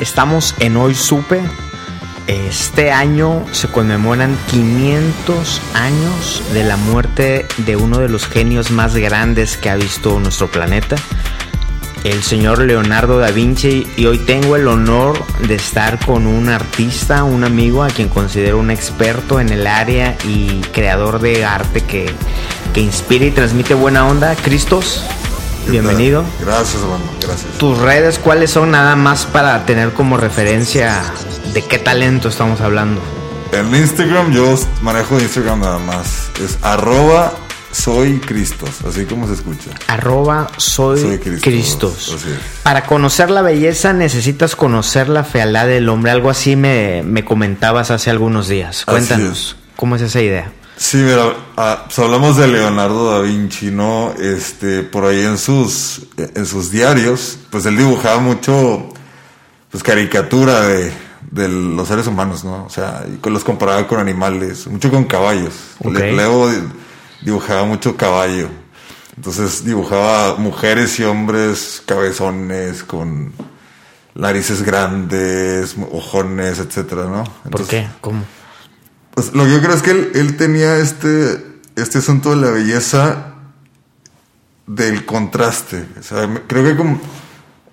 [0.00, 1.42] Estamos en Hoy Supe.
[2.26, 8.96] Este año se conmemoran 500 años de la muerte de uno de los genios más
[8.96, 10.96] grandes que ha visto nuestro planeta.
[12.02, 17.24] el señor Leonardo da Vinci y hoy tengo el honor de estar con un artista,
[17.24, 22.10] un amigo a quien considero un experto en el área y creador de arte que,
[22.72, 24.34] que inspira y transmite buena onda.
[24.34, 25.04] Cristos,
[25.70, 26.24] bienvenido.
[26.40, 27.58] Gracias, hermano, gracias.
[27.58, 31.02] Tus redes, ¿cuáles son nada más para tener como referencia
[31.54, 33.00] de qué talento estamos hablando?
[33.52, 36.30] En Instagram yo manejo Instagram nada más.
[36.40, 37.32] Es arroba
[37.72, 39.70] soy Cristos, así como se escucha.
[39.86, 42.16] Arroba soy, Cristos.
[42.62, 46.10] Para conocer la belleza necesitas conocer la fealdad del hombre.
[46.10, 48.84] Algo así me, comentabas hace algunos días.
[48.84, 50.52] Cuéntanos, ¿cómo es esa idea?
[50.80, 54.14] Sí, mira, ah, pues hablamos de Leonardo da Vinci, ¿no?
[54.18, 58.88] Este, por ahí en sus, en sus diarios, pues él dibujaba mucho,
[59.70, 60.90] pues caricatura de,
[61.48, 62.64] los seres humanos, ¿no?
[62.64, 65.52] O sea, los comparaba con animales, mucho con caballos.
[65.84, 66.50] leo
[67.20, 68.48] dibujaba mucho caballo.
[69.16, 73.34] Entonces dibujaba mujeres y hombres cabezones con
[74.14, 77.24] narices grandes, ojones, etcétera, ¿no?
[77.50, 77.86] ¿Por qué?
[78.00, 78.24] ¿Cómo?
[79.20, 81.44] Pues lo que yo creo es que él, tenía este,
[81.76, 83.34] este asunto de la belleza
[84.66, 85.84] del contraste.
[85.98, 86.98] O sea, creo que como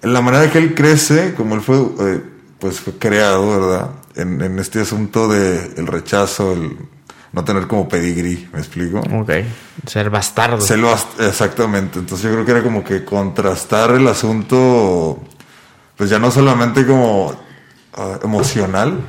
[0.01, 2.21] en la manera que él crece, como él fue, eh,
[2.59, 3.91] pues fue creado, ¿verdad?
[4.15, 6.75] En, en este asunto del el rechazo, el
[7.31, 8.99] no tener como pedigrí, ¿me explico?
[8.99, 9.31] Ok,
[9.85, 10.59] ser bastardo.
[10.59, 10.83] Ser
[11.19, 15.23] exactamente, entonces yo creo que era como que contrastar el asunto,
[15.95, 17.33] pues ya no solamente como
[17.93, 18.99] ah, emocional,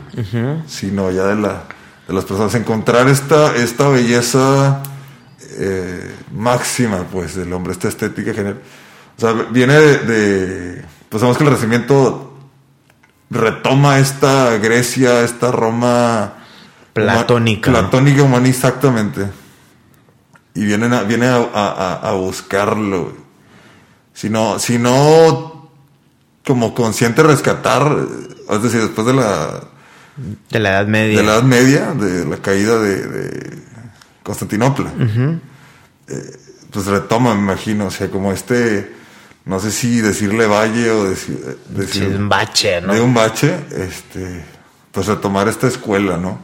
[0.69, 1.65] sino ya de, la,
[2.09, 4.83] de las personas, encontrar esta, esta belleza
[5.59, 8.61] eh, máxima, pues, del hombre, esta estética general.
[9.17, 12.33] O sea, viene de, de pues sabemos que el Renacimiento
[13.31, 16.35] retoma esta Grecia, esta Roma
[16.93, 17.71] Platónica.
[17.71, 19.31] Platónica humanista, exactamente.
[20.55, 23.13] Y vienen a, viene a, buscarlo.
[24.13, 25.71] Si no, si no,
[26.45, 27.97] como consciente rescatar,
[28.51, 29.61] es decir, después de la...
[30.51, 31.19] De la Edad Media.
[31.19, 33.59] De la Edad Media, de la caída de,
[34.23, 34.93] Constantinopla.
[36.09, 36.37] Eh,
[36.71, 38.93] pues retoma, me imagino, o sea, como este,
[39.45, 41.41] no sé si decirle valle o decir...
[41.47, 42.93] Eh, decir un bache, ¿no?
[42.93, 44.45] De un bache, este,
[44.93, 46.41] pues retomar esta escuela, ¿no?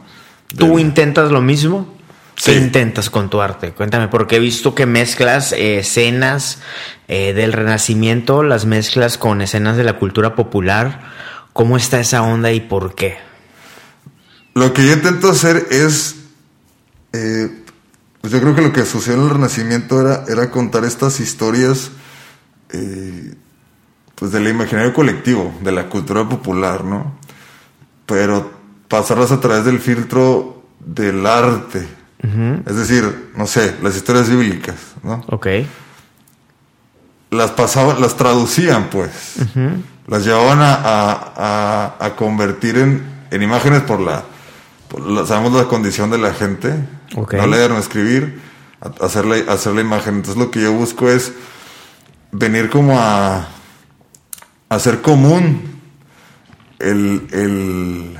[0.57, 1.95] ¿Tú intentas lo mismo?
[2.43, 3.71] ¿Qué intentas con tu arte?
[3.71, 6.59] Cuéntame, porque he visto que mezclas eh, escenas
[7.07, 11.01] eh, del Renacimiento, las mezclas con escenas de la cultura popular.
[11.53, 13.17] ¿Cómo está esa onda y por qué?
[14.55, 16.15] Lo que yo intento hacer es,
[17.11, 17.49] eh,
[18.21, 21.91] pues yo creo que lo que sucedió en el Renacimiento era, era contar estas historias,
[24.15, 27.17] pues del imaginario colectivo, de la cultura popular, ¿no?
[28.05, 28.49] Pero
[28.87, 31.85] pasarlas a través del filtro del arte.
[32.65, 35.23] Es decir, no sé, las historias bíblicas, ¿no?
[35.27, 35.47] Ok.
[37.29, 39.35] Las pasaban, las traducían, pues.
[40.07, 44.23] Las llevaban a, a, convertir en, en, imágenes por la,
[45.25, 46.73] Sabemos la condición de la gente.
[47.15, 48.41] No leer, no escribir.
[49.01, 50.15] Hacer la, hacer la imagen.
[50.15, 51.33] Entonces lo que yo busco es
[52.31, 53.47] venir como a
[54.69, 55.79] hacer común
[56.79, 58.17] el, el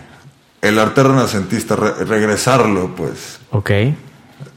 [0.66, 3.40] el arte renacentista, regresarlo, pues.
[3.52, 3.72] Ok.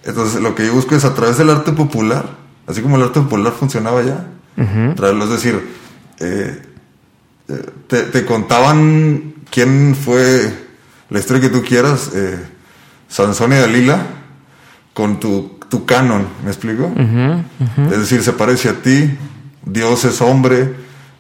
[0.05, 2.25] Entonces, lo que yo busco es a través del arte popular,
[2.67, 4.27] así como el arte popular funcionaba ya,
[4.97, 5.69] traerlo, es decir,
[6.19, 6.62] eh,
[7.49, 10.68] eh, te, contaban quién fue
[11.10, 12.38] la historia que tú quieras, eh,
[13.08, 14.06] Sansón y Dalila,
[14.93, 16.93] con tu, tu canon, ¿me explico?
[17.90, 19.16] Es decir, se parece a ti,
[19.64, 20.75] Dios es hombre,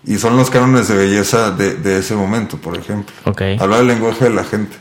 [0.04, 3.14] y son los cánones de belleza de, ese momento, por ejemplo.
[3.24, 3.56] Okay.
[3.58, 4.76] Hablar el lenguaje de la gente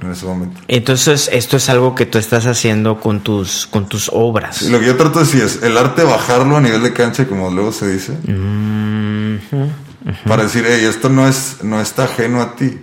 [0.00, 0.60] en ese momento.
[0.68, 4.62] Entonces, esto es algo que tú estás haciendo con tus, con tus obras.
[4.62, 7.50] lo que yo trato de decir es el arte bajarlo a nivel de cancha, como
[7.50, 8.14] luego se dice,
[10.26, 12.78] para decir, hey, esto no, es, no está ajeno a ti,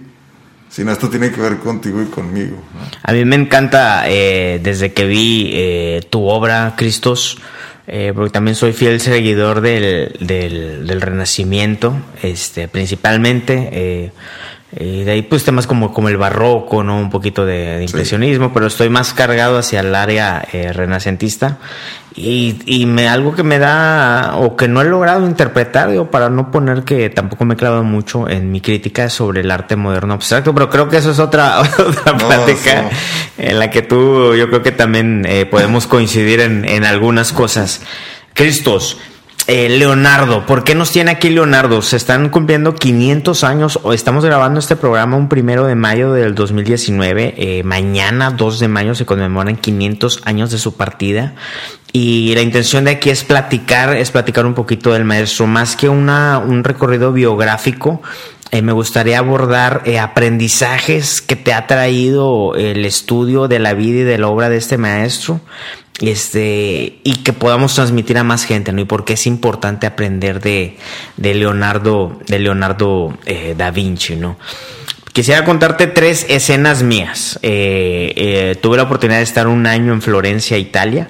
[0.77, 2.57] sino esto tiene que ver contigo y conmigo.
[3.01, 7.39] A mí me encanta, eh, desde que vi eh, tu obra, Cristos,
[7.87, 14.11] eh, porque también soy fiel seguidor del, del, del Renacimiento, este, principalmente.
[14.75, 16.99] Eh, y de ahí pues temas como, como el barroco, ¿no?
[16.99, 21.57] Un poquito de, impresionismo, pero estoy más cargado hacia el área eh, renacentista.
[22.15, 26.31] Y, y me, algo que me da, o que no he logrado interpretar, digo, para
[26.31, 30.15] no poner que tampoco me he clavado mucho en mi crítica sobre el arte moderno
[30.15, 32.89] abstracto, pero creo que eso es otra, otra plática
[33.37, 37.81] en la que tú, yo creo que también eh, podemos coincidir en, en algunas cosas.
[38.33, 38.97] Cristos,
[39.47, 41.81] eh, Leonardo, ¿por qué nos tiene aquí Leonardo?
[41.81, 46.35] Se están cumpliendo 500 años, o estamos grabando este programa un primero de mayo del
[46.35, 47.35] 2019.
[47.37, 51.35] Eh, mañana, 2 de mayo, se conmemoran 500 años de su partida.
[51.93, 55.87] Y la intención de aquí es platicar, es platicar un poquito del maestro, más que
[55.87, 58.01] una, un recorrido biográfico.
[58.51, 63.99] Eh, me gustaría abordar eh, aprendizajes que te ha traído el estudio de la vida
[63.99, 65.41] y de la obra de este maestro
[66.01, 70.77] este y que podamos transmitir a más gente no y porque es importante aprender de,
[71.17, 74.37] de Leonardo de Leonardo eh, da Vinci no
[75.13, 77.39] quisiera contarte tres escenas mías.
[77.41, 81.09] Eh, eh, tuve la oportunidad de estar un año en Florencia Italia.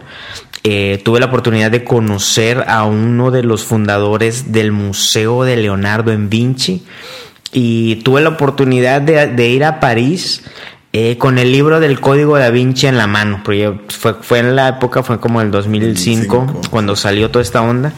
[1.04, 6.30] Tuve la oportunidad de conocer a uno de los fundadores del Museo de Leonardo en
[6.30, 6.86] Vinci.
[7.52, 10.44] Y tuve la oportunidad de ir a París
[10.94, 14.56] eh, con el libro del Código da Vinci en la mano, porque fue, fue en
[14.56, 17.94] la época, fue como el 2005, 2005, cuando salió toda esta onda.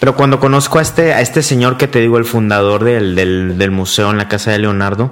[0.00, 3.58] Pero cuando conozco a este, a este señor que te digo, el fundador del, del,
[3.58, 5.10] del museo en la casa de Leonardo,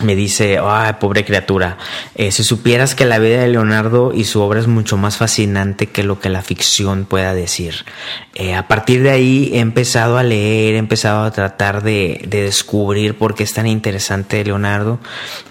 [0.00, 1.76] me dice, ay, pobre criatura,
[2.14, 5.88] eh, si supieras que la vida de Leonardo y su obra es mucho más fascinante
[5.88, 7.84] que lo que la ficción pueda decir.
[8.34, 12.42] Eh, a partir de ahí he empezado a leer, he empezado a tratar de, de
[12.42, 14.98] descubrir por qué es tan interesante Leonardo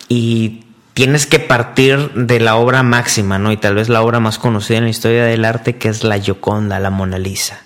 [0.10, 0.64] y
[0.96, 3.52] tienes que partir de la obra máxima, ¿no?
[3.52, 6.20] Y tal vez la obra más conocida en la historia del arte, que es la
[6.20, 7.62] Gioconda, la Mona Lisa.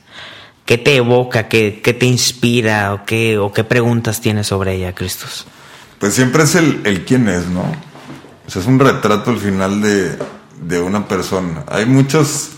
[0.65, 1.47] ¿Qué te evoca?
[1.47, 2.93] ¿Qué, qué te inspira?
[2.93, 5.47] ¿O qué, ¿O qué preguntas tienes sobre ella, Cristos?
[6.05, 7.63] Pues siempre es el, el quién es, ¿no?
[8.45, 10.15] O sea, es un retrato al final de,
[10.61, 11.63] de una persona.
[11.67, 12.51] Hay muchos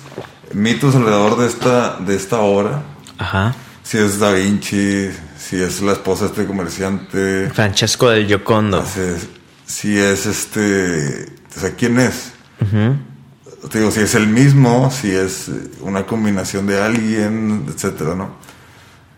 [0.52, 2.84] mitos alrededor de esta, de esta obra.
[3.18, 3.56] Ajá.
[3.84, 7.50] Si es Da Vinci, si es la esposa de este comerciante.
[7.54, 8.86] Francesco del Giocondo.
[8.86, 9.28] Si es,
[9.66, 11.32] si es este.
[11.56, 12.34] O sea, ¿quién es?
[12.60, 13.70] Uh -huh.
[13.70, 15.50] Te digo, si es el mismo, si es
[15.80, 18.36] una combinación de alguien, etcétera, ¿no?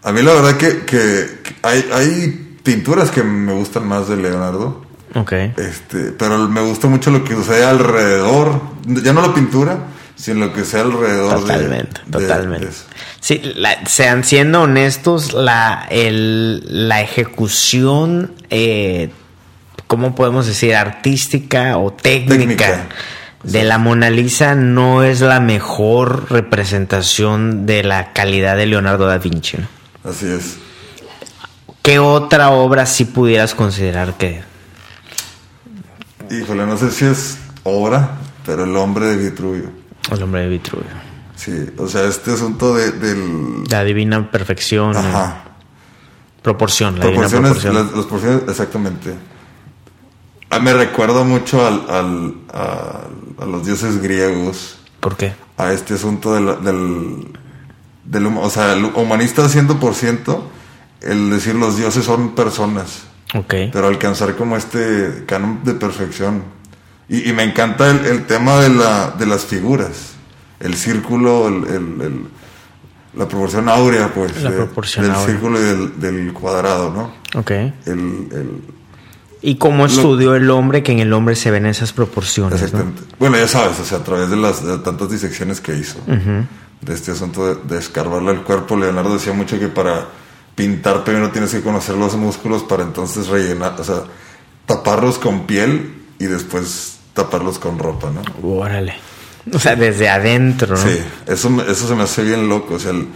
[0.03, 4.17] A mí la verdad que, que, que hay, hay pinturas que me gustan más de
[4.17, 4.81] Leonardo.
[5.15, 5.31] Ok.
[5.57, 9.79] Este, pero me gusta mucho lo que sucede alrededor, ya no la pintura,
[10.15, 11.39] sino lo que sea alrededor.
[11.41, 12.67] Totalmente, de, totalmente.
[12.67, 12.73] De
[13.19, 19.09] sí, la, sean siendo honestos, la, el, la ejecución, eh,
[19.87, 20.75] ¿cómo podemos decir?
[20.75, 22.37] Artística o técnica.
[22.37, 22.87] técnica.
[23.43, 29.17] De la Mona Lisa no es la mejor representación de la calidad de Leonardo da
[29.17, 29.57] Vinci.
[29.57, 29.67] ¿no?
[30.03, 30.57] Así es.
[31.89, 34.43] ¿Qué otra obra sí pudieras considerar que.?
[36.29, 38.11] Híjole, no sé si es obra,
[38.45, 39.71] pero El hombre de Vitruvio.
[40.11, 40.85] El hombre de Vitruvio.
[41.35, 43.63] Sí, o sea, este asunto de, del.
[43.71, 44.95] La divina perfección.
[44.95, 45.45] Ajá.
[46.43, 47.73] Proporción, la Proporciones, divina proporción.
[47.73, 49.15] Las, las proporciones, exactamente.
[50.51, 53.07] Ah, me recuerdo mucho al, al, a,
[53.41, 54.77] a, los dioses griegos.
[54.99, 55.33] ¿Por qué?
[55.57, 56.63] A este asunto del.
[56.63, 57.33] del,
[58.05, 60.39] del o sea, el humanista 100%
[61.01, 63.03] el decir los dioses son personas.
[63.35, 63.53] Ok.
[63.71, 66.43] Pero alcanzar como este canon de perfección.
[67.07, 70.13] Y, y me encanta el, el, tema de, la, de las figuras.
[70.59, 71.63] El círculo, el,
[72.01, 72.27] el,
[73.15, 74.41] la proporción áurea, pues.
[74.43, 75.27] La proporción del áurea.
[75.27, 77.39] círculo y del, del, cuadrado, ¿no?
[77.39, 77.51] Ok.
[77.85, 78.61] El,
[79.41, 82.61] ¿Y cómo estudió el hombre que en el hombre se ven esas proporciones?
[82.61, 83.03] Exactamente.
[83.09, 83.15] ¿no?
[83.19, 85.99] Bueno, ya sabes, o sea, a través de las de tantas disecciones que hizo.
[86.07, 86.45] Uh -huh.
[86.81, 90.07] De este asunto de, de escarbarle el cuerpo, Leonardo decía mucho que para
[90.59, 94.03] pintar primero tienes que conocer los músculos para entonces rellenar, o sea,
[94.65, 98.21] taparlos con piel y después taparlos con ropa, ¿no?
[98.45, 98.95] Órale.
[99.53, 100.83] O sea, desde adentro, ¿no?
[100.83, 103.07] Sí, eso, eso se me hace bien loco, o sea, el,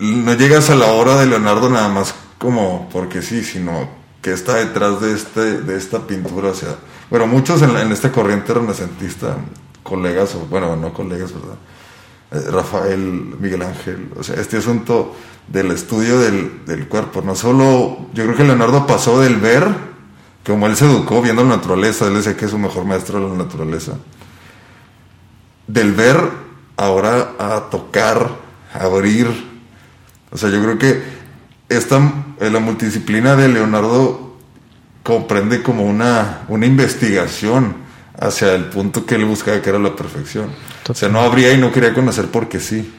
[0.00, 3.88] no llegas a la obra de Leonardo nada más como porque sí, sino
[4.20, 6.74] que está detrás de, este, de esta pintura, o sea,
[7.08, 9.36] bueno, muchos en, en esta corriente renacentista,
[9.84, 11.54] colegas, o bueno, no colegas, ¿verdad?
[12.32, 12.98] Eh, Rafael,
[13.38, 15.14] Miguel Ángel, o sea, este asunto
[15.48, 17.20] del estudio del, del, cuerpo.
[17.20, 19.66] No solo, yo creo que Leonardo pasó del ver,
[20.46, 23.28] como él se educó viendo la naturaleza, él decía que es su mejor maestro de
[23.28, 23.98] la naturaleza,
[25.66, 26.16] del ver
[26.78, 28.30] ahora a tocar,
[28.72, 29.28] a abrir.
[30.30, 31.02] O sea, yo creo que
[31.68, 32.00] esta,
[32.40, 34.38] la multidisciplina de Leonardo
[35.02, 37.81] comprende como una, una investigación
[38.22, 40.50] hacia el punto que él buscaba que era la perfección.
[40.88, 42.92] O sea, no abría y no quería conocer porque sí.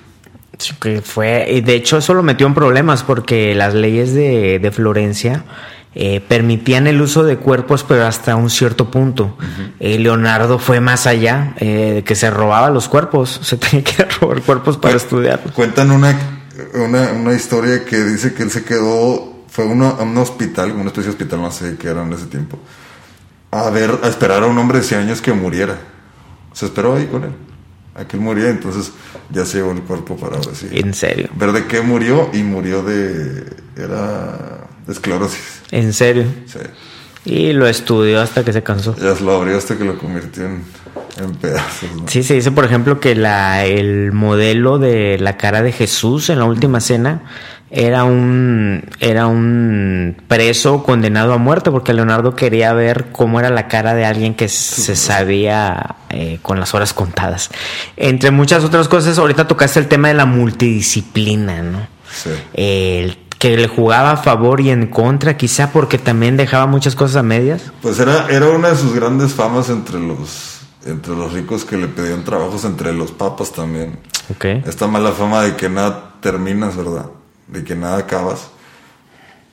[0.80, 4.72] Que fue, y de hecho eso lo metió en problemas porque las leyes de, de
[4.72, 5.44] Florencia
[5.96, 9.38] eh, permitían el uso de cuerpos, pero hasta un cierto punto.
[9.80, 14.42] Eh, Leonardo fue más allá, eh, que se robaba los cuerpos, se tenía que robar
[14.42, 15.40] cuerpos para estudiar.
[15.54, 16.18] Cuentan una,
[16.74, 20.86] una, una, historia que dice que él se quedó, fue uno, a un hospital, una
[20.86, 22.58] especie de hospital, no sé qué era en ese tiempo,
[23.54, 25.78] a ver, a esperar a un hombre de 100 años que muriera.
[26.54, 27.32] Se esperó ahí con él
[27.96, 28.92] a que él moría, entonces
[29.30, 30.68] ya se llevó el cuerpo para ver si.
[30.72, 31.30] ¿En serio?
[31.36, 33.46] Ver de qué murió y murió de.
[33.76, 34.68] Era.
[34.86, 35.62] de esclerosis.
[35.72, 36.26] ¿En serio?
[36.46, 36.60] Sí.
[37.26, 38.96] Y lo estudió hasta que se cansó.
[38.98, 40.64] Ya se lo abrió hasta que lo convirtió en,
[41.18, 41.90] en pedazos.
[41.96, 42.08] ¿no?
[42.08, 46.40] Sí, se dice, por ejemplo, que la, el modelo de la cara de Jesús en
[46.40, 47.22] la última cena
[47.76, 53.68] era un, era un preso condenado a muerte porque Leonardo quería ver cómo era la
[53.68, 57.50] cara de alguien que se sabía eh, con las horas contadas.
[57.98, 61.88] Entre muchas otras cosas, ahorita tocaste el tema de la multidisciplina, ¿no?
[62.12, 62.30] Sí.
[62.54, 67.16] El que le jugaba a favor y en contra, quizá porque también dejaba muchas cosas
[67.16, 67.72] a medias.
[67.82, 71.88] Pues era, era una de sus grandes famas entre los, entre los ricos que le
[71.88, 73.98] pedían trabajos, entre los papas también.
[74.36, 74.62] Okay.
[74.68, 77.08] Esta mala fama de que nada terminas, ¿verdad?
[77.48, 78.48] De que nada acabas.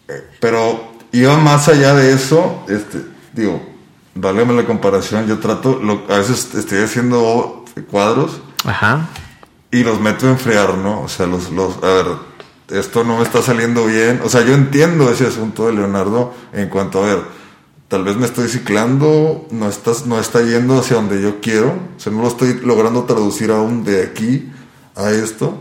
[0.09, 3.61] Eh, Pero iba más allá de eso, este, digo,
[4.15, 9.09] válgame la comparación, yo trato, lo, a veces estoy haciendo cuadros Ajá.
[9.71, 11.03] y los meto a enfriar, ¿no?
[11.03, 12.07] O sea, los, los, a ver,
[12.71, 14.21] esto no me está saliendo bien.
[14.25, 17.23] O sea, yo entiendo ese asunto de Leonardo en cuanto a ver,
[17.89, 22.01] tal vez me estoy ciclando, no estás, no está yendo hacia donde yo quiero, o
[22.01, 24.51] sea, no lo estoy logrando traducir aún de aquí
[24.95, 25.59] a esto.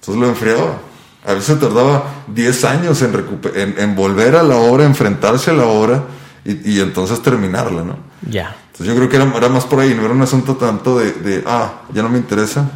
[0.00, 0.78] Entonces lo enfriaba.
[1.24, 3.14] A veces tardaba 10 años en,
[3.54, 6.04] en, en, volver a la obra, enfrentarse a la obra
[6.44, 7.96] y, y entonces terminarla, ¿no?
[8.28, 8.54] Ya.
[8.66, 11.12] Entonces yo creo que era, era, más por ahí, no era un asunto tanto de,
[11.12, 12.68] de, ah, ya no me interesa,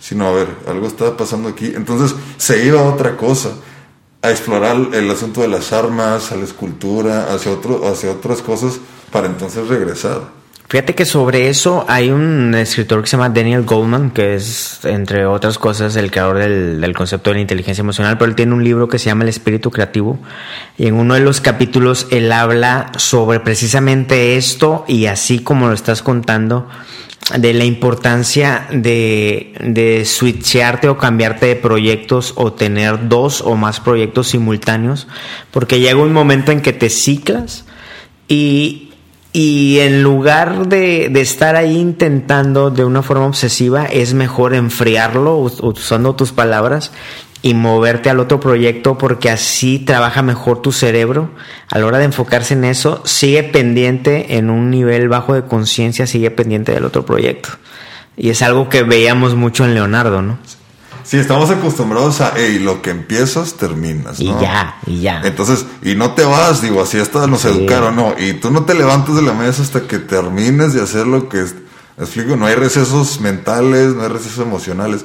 [0.00, 1.72] sino a ver, algo está pasando aquí.
[1.74, 3.50] Entonces se iba a otra cosa,
[4.20, 8.80] a explorar el asunto de las armas, a la escultura, hacia, otro, hacia otras cosas,
[9.10, 10.22] para entonces regresar.
[10.66, 15.26] Fíjate que sobre eso hay un escritor que se llama Daniel Goldman, que es, entre
[15.26, 18.88] otras cosas, el creador del, concepto de la inteligencia emocional, pero él tiene un libro
[18.88, 20.18] que se llama El espíritu creativo,
[20.78, 25.74] y en uno de los capítulos él habla sobre precisamente esto, y así como lo
[25.74, 26.66] estás contando,
[27.38, 33.80] de la importancia de, de switchearte o cambiarte de proyectos o tener dos o más
[33.80, 35.08] proyectos simultáneos,
[35.50, 37.66] porque llega un momento en que te ciclas
[38.28, 38.93] y,
[39.36, 45.38] y en lugar de, de, estar ahí intentando de una forma obsesiva, es mejor enfriarlo
[45.38, 46.92] usando tus palabras
[47.42, 51.30] y moverte al otro proyecto porque así trabaja mejor tu cerebro.
[51.68, 56.06] A la hora de enfocarse en eso, sigue pendiente en un nivel bajo de conciencia,
[56.06, 57.48] sigue pendiente del otro proyecto.
[58.16, 60.38] Y es algo que veíamos mucho en Leonardo, ¿no?
[61.04, 64.20] Sí, estamos acostumbrados a, hey, lo que empiezas, terminas.
[64.20, 64.38] ¿no?
[64.38, 65.20] Y ya, y ya.
[65.22, 67.48] Entonces, y no te vas, digo, así hasta nos sí.
[67.48, 68.14] educaron, ¿no?
[68.18, 71.42] Y tú no te levantas de la mesa hasta que termines de hacer lo que
[71.42, 71.54] es.
[71.98, 72.36] ¿Me explico?
[72.36, 75.04] No hay recesos mentales, no hay recesos emocionales.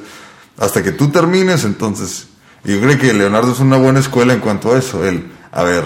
[0.58, 2.28] Hasta que tú termines, entonces.
[2.64, 5.04] Y yo creo que Leonardo es una buena escuela en cuanto a eso.
[5.06, 5.84] Él, a ver,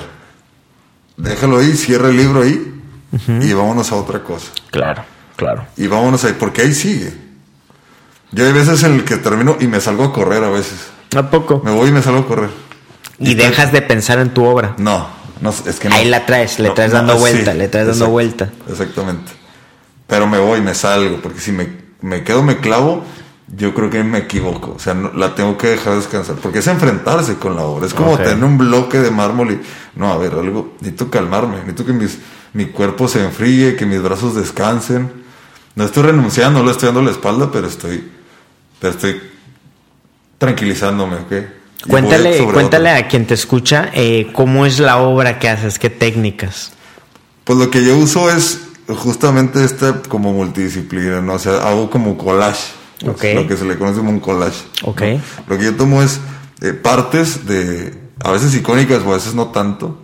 [1.17, 2.81] déjalo ahí, cierra el libro ahí
[3.13, 3.45] uh -huh.
[3.45, 4.47] y vámonos a otra cosa.
[4.71, 5.05] Claro,
[5.37, 5.67] claro.
[5.77, 7.24] Y vámonos ahí, porque ahí sigue.
[8.35, 10.89] Yo hay veces en el que termino y me salgo a correr a veces.
[11.17, 11.63] ¿A poco?
[11.65, 12.51] Me voy y me salgo a correr.
[13.21, 14.75] Y, y dejas de pensar en tu obra.
[14.77, 15.07] No,
[15.41, 15.95] no es que no.
[15.95, 18.51] Ahí la traes, le traes no, dando no, vuelta, sí, le traes dando vuelta.
[18.69, 19.31] Exactamente.
[20.09, 21.69] Pero me voy, me salgo, porque si me,
[22.01, 23.05] me quedo, me clavo,
[23.57, 24.75] yo creo que me equivoco.
[24.77, 26.35] O sea, no, la tengo que dejar descansar.
[26.37, 27.87] Porque es enfrentarse con la obra.
[27.87, 28.27] Es como okay.
[28.27, 29.61] tener un bloque de mármol y.
[29.95, 30.75] No, a ver, algo.
[30.81, 31.59] Necesito calmarme.
[31.59, 32.19] Necesito que mis,
[32.53, 35.25] mi cuerpo se enfríe, que mis brazos descansen.
[35.77, 38.11] No estoy renunciando, no le estoy dando la espalda, pero estoy.
[38.91, 39.21] Estoy
[40.39, 41.33] tranquilizándome, ¿ok?
[41.87, 45.91] Y cuéntale, cuéntale a quien te escucha eh, cómo es la obra que haces, qué
[45.91, 46.73] técnicas.
[47.45, 51.35] Pues lo que yo uso es justamente esta como multidisciplina, ¿no?
[51.35, 52.73] O sea, hago como collage.
[53.07, 53.35] Okay.
[53.35, 54.63] Lo que se le conoce como un collage.
[54.83, 55.17] Okay.
[55.17, 55.23] ¿no?
[55.49, 56.21] Lo que yo tomo es
[56.63, 60.04] eh, partes de, a veces icónicas o a veces no tanto.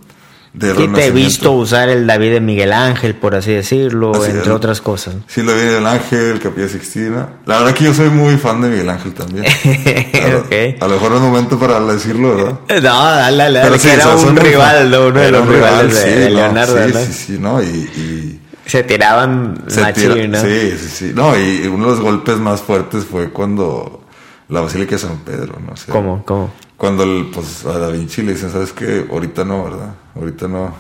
[0.53, 4.33] De sí, te he visto usar el David de Miguel Ángel, por así decirlo, así
[4.33, 4.57] entre es.
[4.57, 5.15] otras cosas.
[5.29, 7.29] Sí, el David de Miguel Ángel, Capilla Sixtina.
[7.47, 9.45] La verdad que yo soy muy fan de Miguel Ángel también.
[10.45, 10.77] okay.
[10.81, 12.61] A lo mejor es momento para decirlo, ¿verdad?
[12.83, 15.07] No, dale, dale, dale que era un rival, ¿no?
[15.07, 16.77] uno de los rivales sí, de, Leonardo.
[16.77, 17.01] No, sí, ¿no?
[17.01, 17.63] sí, sí, ¿no?
[17.63, 20.41] Y, y se tiraban se machín, tira, ¿no?
[20.41, 21.13] Sí, sí, sí.
[21.15, 24.05] No, y uno de los golpes más fuertes fue cuando
[24.49, 25.73] la Basílica de San Pedro, ¿no?
[25.73, 26.25] O sea, ¿Cómo?
[26.25, 26.51] ¿Cómo?
[26.81, 29.05] Cuando el, pues, a Da Vinci le dicen, ¿sabes qué?
[29.11, 29.95] Ahorita no, ¿verdad?
[30.17, 30.75] Ahorita no.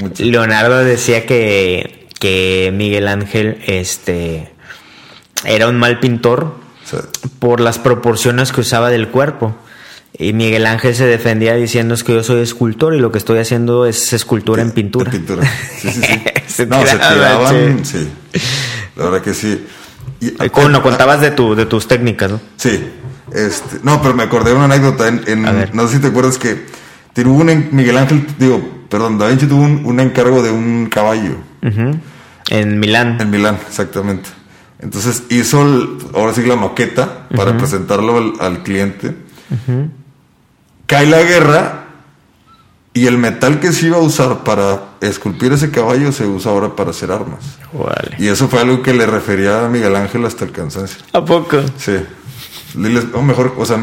[0.00, 0.24] Mucho.
[0.24, 4.52] Leonardo decía que, que Miguel Ángel este,
[5.44, 6.96] era un mal pintor Sí.
[7.38, 9.54] por las proporciones que usaba del cuerpo.
[10.18, 13.38] Y Miguel Ángel se defendía diciendo es que yo soy escultor y lo que estoy
[13.38, 15.12] haciendo es escultura en pintura.
[15.12, 15.48] En pintura.
[15.78, 16.22] Sí, sí, sí.
[16.48, 18.08] Se no, se tiraban, sí.
[18.96, 19.64] La verdad que sí.
[20.20, 20.32] Y-
[20.70, 22.40] no contabas de, tu, de tus técnicas, ¿no?
[22.56, 22.82] Sí.
[23.36, 25.08] Este, no, pero me acordé de una anécdota.
[25.08, 26.66] En, en- no sé si te acuerdas que
[27.12, 31.36] tuvo un Miguel Ángel, digo, perdón, Da Vinci tuvo un, un encargo de un caballo.
[32.48, 33.20] En Milán.
[33.20, 34.30] en Milán, exactamente.
[34.78, 39.14] Entonces hizo, el- ahora sí, la maqueta para presentarlo al, al cliente.
[40.86, 41.82] Cae la guerra
[42.94, 46.74] y el metal que se iba a usar para esculpir ese caballo se usa ahora
[46.76, 47.40] para hacer armas.
[48.18, 50.98] Y eso fue algo que le refería a Miguel Ángel hasta el cansancio.
[51.12, 51.58] ¿A poco?
[51.78, 51.96] Sí.
[52.76, 53.82] Diles, o mejor, o sea,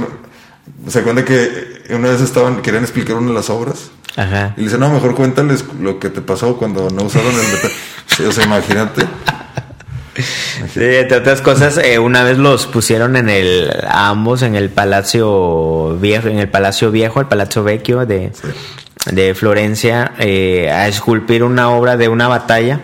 [0.88, 3.92] se cuenta que una vez estaban, querían explicar una de las obras.
[4.16, 4.54] Ajá.
[4.56, 7.72] Y le dice, no, mejor cuéntales lo que te pasó cuando no usaron el metal.
[8.16, 9.06] Sí, o sea, imagínate.
[10.16, 14.70] Sí, entre otras cosas, eh, una vez los pusieron en el, a ambos en el
[14.70, 18.32] Palacio Viejo, en el Palacio Viejo, el Palacio Vecchio de,
[19.12, 22.82] de Florencia, eh, a esculpir una obra de una batalla,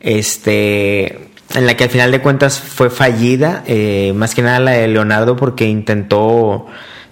[0.00, 4.70] este, en la que al final de cuentas fue fallida, eh, más que nada la
[4.72, 6.66] de Leonardo porque intentó,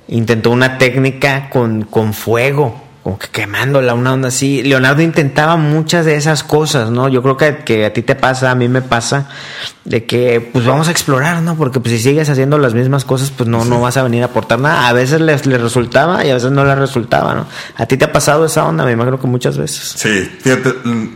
[0.08, 2.84] intentó una técnica con, con fuego.
[3.02, 4.64] Como que quemándola, una onda así.
[4.64, 7.08] Leonardo intentaba muchas de esas cosas, ¿no?
[7.08, 9.28] Yo creo que, que a ti te pasa, a mí me pasa,
[9.84, 11.54] de que pues vamos a explorar, ¿no?
[11.54, 14.26] Porque pues si sigues haciendo las mismas cosas, pues no, no vas a venir a
[14.26, 14.88] aportar nada.
[14.88, 17.46] A veces les, les resultaba y a veces no les resultaba, ¿no?
[17.76, 18.84] ¿A ti te ha pasado esa onda?
[18.84, 19.94] Me imagino que muchas veces.
[19.96, 20.70] Sí, fíjate.
[20.82, 21.08] mm,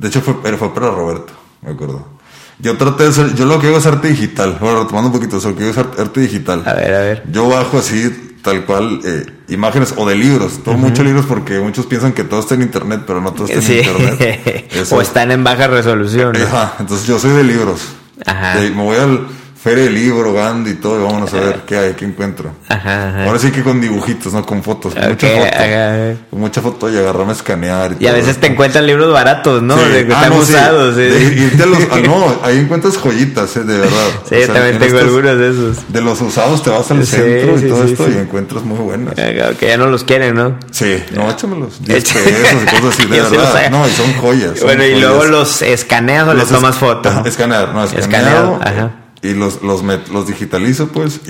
[0.00, 1.32] De hecho, fue, pero fue para Roberto,
[1.62, 2.17] me acuerdo.
[2.60, 4.56] Yo traté de hacer, yo lo que hago es arte digital.
[4.60, 6.62] Bueno, retomando un poquito, eso, lo que hago es arte, arte digital.
[6.66, 7.22] A ver, a ver.
[7.30, 10.64] Yo bajo así, tal cual, eh, imágenes o de libros.
[10.64, 13.62] Tomo muchos libros porque muchos piensan que todo está en internet, pero no todo está
[13.62, 13.78] Sí.
[13.78, 14.68] en internet.
[14.74, 16.32] Eso o es- están en baja resolución.
[16.32, 16.44] ¿no?
[16.46, 17.80] Ajá, entonces yo soy de libros.
[18.26, 18.58] Ajá.
[18.58, 19.26] De- me voy al
[19.68, 22.52] Feria del Libro, Gandhi y todo, y vámonos a ver qué hay, qué encuentro.
[22.68, 23.24] Ajá, ajá.
[23.24, 24.94] Ahora sí que con dibujitos, no con fotos.
[24.94, 25.46] Con Ok, mucha foto.
[25.56, 26.14] ajá.
[26.30, 27.92] Con mucha foto y agarrarme a escanear.
[27.98, 29.76] Y a todo veces te encuentran libros baratos, ¿no?
[29.76, 29.84] Sí.
[29.90, 30.94] De que Ah, están no, usados.
[30.96, 31.00] sí.
[31.02, 33.90] De irte a los- ah, no, ahí encuentras joyitas, eh, de verdad.
[34.28, 35.92] Sí, O yo sea, también en tengo estos- algunos de esos.
[35.92, 39.14] De los usados te vas al centro y todo esto y encuentras muy buenas.
[39.18, 40.58] Ah, Que ya no los quieren, ¿no?
[40.70, 41.82] Sí, no, échamelos.
[41.84, 43.70] 10 Echa- pesos y cosas así, de Yo verdad.
[43.70, 44.58] No, y son joyas.
[44.58, 45.00] son Bueno, y joyas.
[45.10, 47.22] luego los escaneas o les Los tomas es- foto.
[47.26, 48.58] Escanear, no, escaneado.
[48.62, 48.90] ajá.
[49.22, 51.20] Y los, los, met- los digitalizo, pues,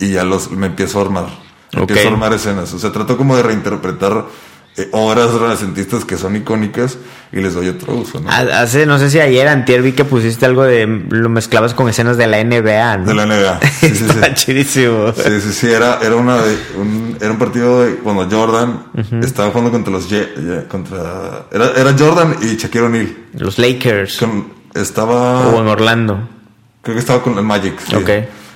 [0.00, 1.26] y, y ya los me empiezo a armar.
[1.74, 1.80] Me.
[1.80, 2.72] Empiezo a armar escenas.
[2.72, 4.26] O sea, trato como de reinterpretar
[4.76, 6.98] eh, obras renacentistas que son icónicas
[7.32, 8.30] y les doy otro uso, ¿no?
[8.30, 10.86] Ha- Hace, no sé si ayer, antier, vi que pusiste algo de...
[10.86, 13.06] Lo mezclabas con escenas de la NBA, ¿no?
[13.06, 13.60] De la NBA.
[13.60, 14.04] Sí, sí, sí.
[14.04, 15.12] Está chidísimo.
[15.12, 18.84] Sí, sí, sí, era, era, una de- un, era un partido de cuando Jordan
[19.22, 23.16] estaba jugando contra los Ye- Ye- contra era, era Jordan y Shaquille O'Neal.
[23.34, 24.18] Los Lakers.
[24.18, 26.28] Con- Estaba O en Orlando.
[26.86, 27.74] Creo que estaba con el Magic.
[27.86, 28.10] sí, Ok.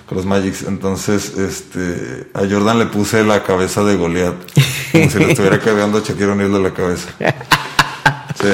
[0.07, 0.63] Con los Magics.
[0.63, 4.35] Entonces, este a Jordan le puse la cabeza de Goliat.
[4.93, 7.09] Como si le estuviera cargando a Shaquille O'Neal de la cabeza.
[8.41, 8.49] Sí.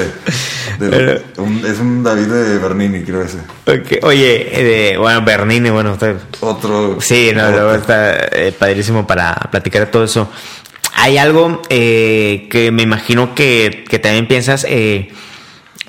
[0.79, 3.37] De- un- es un David de Bernini, creo ese.
[3.65, 6.17] Ok, Oye, eh, bueno, Bernini, bueno, usted...
[6.41, 6.97] Otro.
[6.99, 7.75] Sí, no, otro.
[7.75, 10.29] está eh, padrísimo para platicar de todo eso.
[10.93, 14.65] Hay algo eh, que me imagino que, que también piensas.
[14.67, 15.09] eh,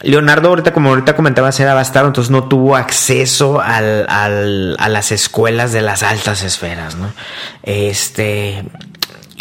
[0.02, 5.10] Leonardo, ahorita, como ahorita comentabas, era bastardo, entonces no tuvo acceso al, al- a las
[5.12, 7.12] escuelas de las altas esferas, ¿no?
[7.62, 8.62] Este.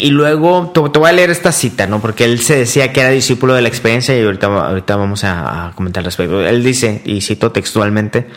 [0.00, 2.00] Y luego te, te voy a leer esta cita, ¿no?
[2.00, 5.68] Porque él se decía que era discípulo de la experiencia y ahorita, ahorita vamos a,
[5.68, 6.40] a comentar al respecto.
[6.40, 8.28] Él dice, y cito textualmente,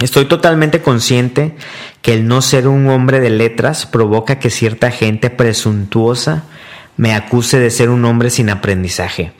[0.00, 1.56] Estoy totalmente consciente
[2.00, 6.44] que el no ser un hombre de letras provoca que cierta gente presuntuosa
[6.96, 9.32] me acuse de ser un hombre sin aprendizaje.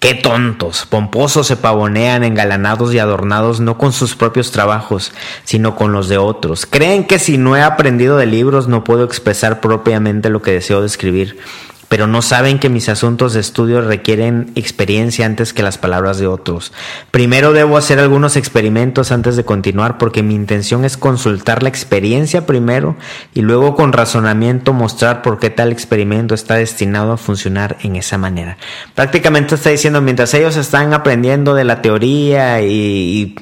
[0.00, 5.12] Qué tontos, pomposos se pavonean, engalanados y adornados no con sus propios trabajos,
[5.44, 6.66] sino con los de otros.
[6.66, 10.82] Creen que si no he aprendido de libros no puedo expresar propiamente lo que deseo
[10.82, 11.38] describir
[11.88, 16.26] pero no saben que mis asuntos de estudio requieren experiencia antes que las palabras de
[16.26, 16.72] otros.
[17.10, 22.46] Primero debo hacer algunos experimentos antes de continuar porque mi intención es consultar la experiencia
[22.46, 22.96] primero
[23.34, 28.18] y luego con razonamiento mostrar por qué tal experimento está destinado a funcionar en esa
[28.18, 28.56] manera.
[28.94, 33.34] Prácticamente está diciendo, mientras ellos están aprendiendo de la teoría y,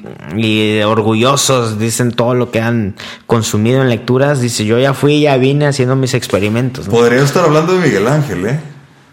[0.85, 5.67] orgullosos dicen todo lo que han consumido en lecturas, dice, yo ya fui, ya vine
[5.67, 6.87] haciendo mis experimentos.
[6.87, 8.59] Podría estar hablando de Miguel Ángel, ¿eh?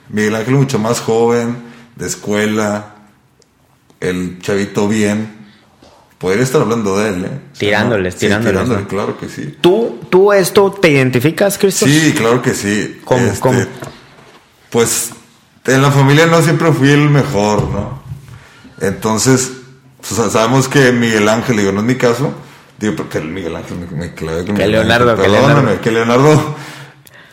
[0.09, 1.57] Miguel Ángel mucho más joven,
[1.97, 2.95] de escuela,
[4.01, 5.41] el chavito bien.
[6.19, 7.41] Podría estar hablando de él, ¿eh?
[7.59, 9.57] Tirándoles, sí, tirándoles, claro que sí.
[9.61, 11.85] ¿Tú, ¿Tú esto te identificas, Cristo?
[11.85, 13.01] Sí, claro que sí.
[13.05, 13.59] ¿Cómo, Este, cómo?
[14.71, 15.11] Pues
[15.67, 18.03] en la familia no siempre fui el mejor, ¿no?
[18.81, 19.51] Entonces,
[20.03, 22.33] sabemos que Miguel Ángel, digo, no es mi caso.
[22.79, 25.25] Digo, porque el Miguel Ángel me, me clavé con Que Miguel Leonardo, Ángel.
[25.27, 25.81] que Perdóname, Leonardo.
[25.81, 26.57] que Leonardo,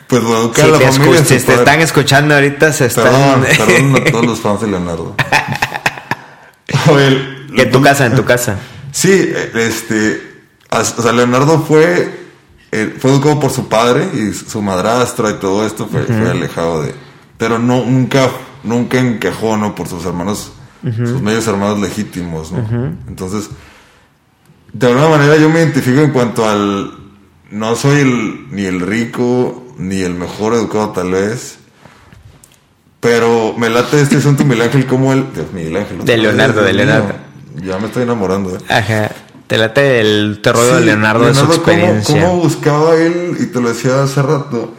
[0.09, 1.23] pues lo educa Si a la te, familia.
[1.23, 3.67] si te están escuchando ahorita, se Perdón, están.
[3.67, 5.15] perdón a todos los fans de Leonardo.
[6.91, 8.59] Oye, el- que en tu casa, en tu casa.
[8.91, 10.21] Sí, este,
[10.71, 12.19] o sea, Leonardo fue,
[12.71, 16.83] eh, fue educado por su padre y su madrastra y todo esto fue, fue alejado
[16.83, 16.93] de,
[17.37, 18.29] pero no, nunca,
[18.63, 19.73] nunca encajó, ¿no?
[19.75, 20.51] Por sus hermanos,
[20.83, 22.59] sus medios hermanos legítimos, ¿no?
[23.07, 23.49] Entonces,
[24.73, 26.93] de alguna manera yo me identifico en cuanto al,
[27.51, 31.57] no soy el, ni el rico, ni el mejor educado tal vez,
[32.99, 36.03] pero me late este asunto Miguel Ángel como el, Dios, Miguel Ángel.
[36.05, 37.13] De Leonardo, de mío, Leonardo.
[37.63, 38.59] Ya me estoy enamorando, ¿eh?
[38.69, 39.11] Ajá.
[39.47, 42.21] Te late el terror de Sí, Leonardo, de su ¿cómo- experiencia.
[42.25, 44.73] Cómo, buscaba él, y te lo decía hace rato,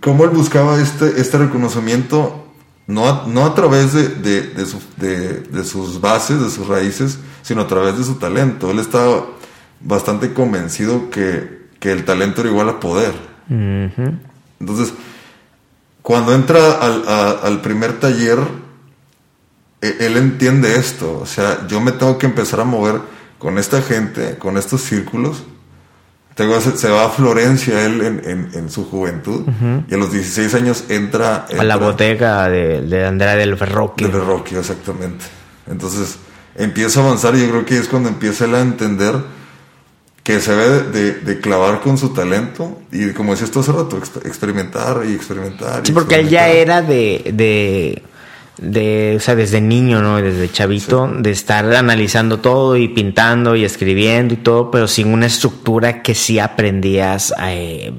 [0.00, 2.46] cómo él buscaba este, este reconocimiento,
[2.86, 6.68] no a, no a través de, de, de su- de- de sus bases, de sus
[6.68, 8.70] raíces, sino a través de su talento.
[8.70, 9.26] Él estaba
[9.80, 13.29] bastante convencido que, que el talento era igual a poder.
[13.50, 14.14] Ujú.
[14.60, 14.94] Entonces,
[16.02, 18.38] cuando entra al, a- al primer taller,
[19.80, 21.18] e- él entiende esto.
[21.20, 23.00] O sea, yo me tengo que empezar a mover
[23.38, 25.42] con esta gente, con estos círculos.
[26.34, 29.44] Tengo, se, va a Florencia él en, en- en su juventud
[29.88, 34.06] y a los 16 años entra, A la entra- bodega de, de Andrea del Verrocchio.
[34.06, 35.24] de Verrocchio, exactamente.
[35.70, 36.16] Entonces
[36.54, 39.14] empieza a avanzar y yo creo que es cuando empieza él a entender
[40.34, 44.00] que se debe de, de clavar con su talento y como decías tú hace rato,
[44.00, 45.80] exp- experimentar y experimentar.
[45.82, 48.02] y Sí, porque él ya era de, de,
[48.58, 50.18] de, o sea, desde niño, ¿no?
[50.18, 55.26] Desde chavito, de estar analizando todo y pintando y escribiendo y todo, pero sin una
[55.26, 57.92] estructura que sí aprendías eh,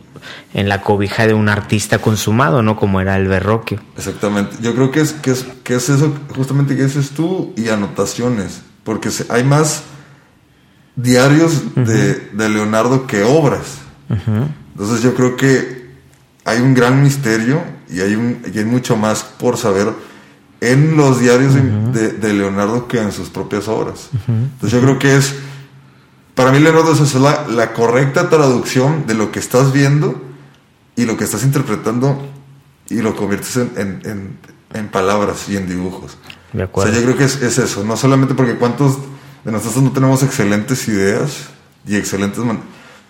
[0.53, 2.75] en la cobija de un artista consumado, ¿no?
[2.75, 3.79] Como era el Verrocchio.
[3.97, 4.57] Exactamente.
[4.61, 8.61] Yo creo que es, que es, que es eso justamente que dices tú y anotaciones,
[8.83, 9.83] porque hay más
[10.95, 13.79] diarios de, de Leonardo que obras.
[14.73, 15.89] Entonces yo creo que
[16.45, 19.89] hay un gran misterio y hay, un, y hay mucho más por saber
[20.59, 24.09] en los diarios de- de, de Leonardo que en sus propias obras.
[24.27, 25.35] Entonces yo creo que es,
[26.35, 30.21] para mí Leonardo es eso, la, la correcta traducción de lo que estás viendo
[30.95, 32.27] y lo que estás interpretando
[32.89, 34.37] y lo conviertes en, en- en-
[34.73, 36.17] en palabras y en dibujos.
[36.53, 36.93] De O sea, acuerdo.
[36.93, 38.97] yo creo que es, es eso, no solamente porque cuántos
[39.43, 41.49] de nosotros no tenemos excelentes ideas
[41.87, 42.39] y excelentes...
[42.43, 42.61] man-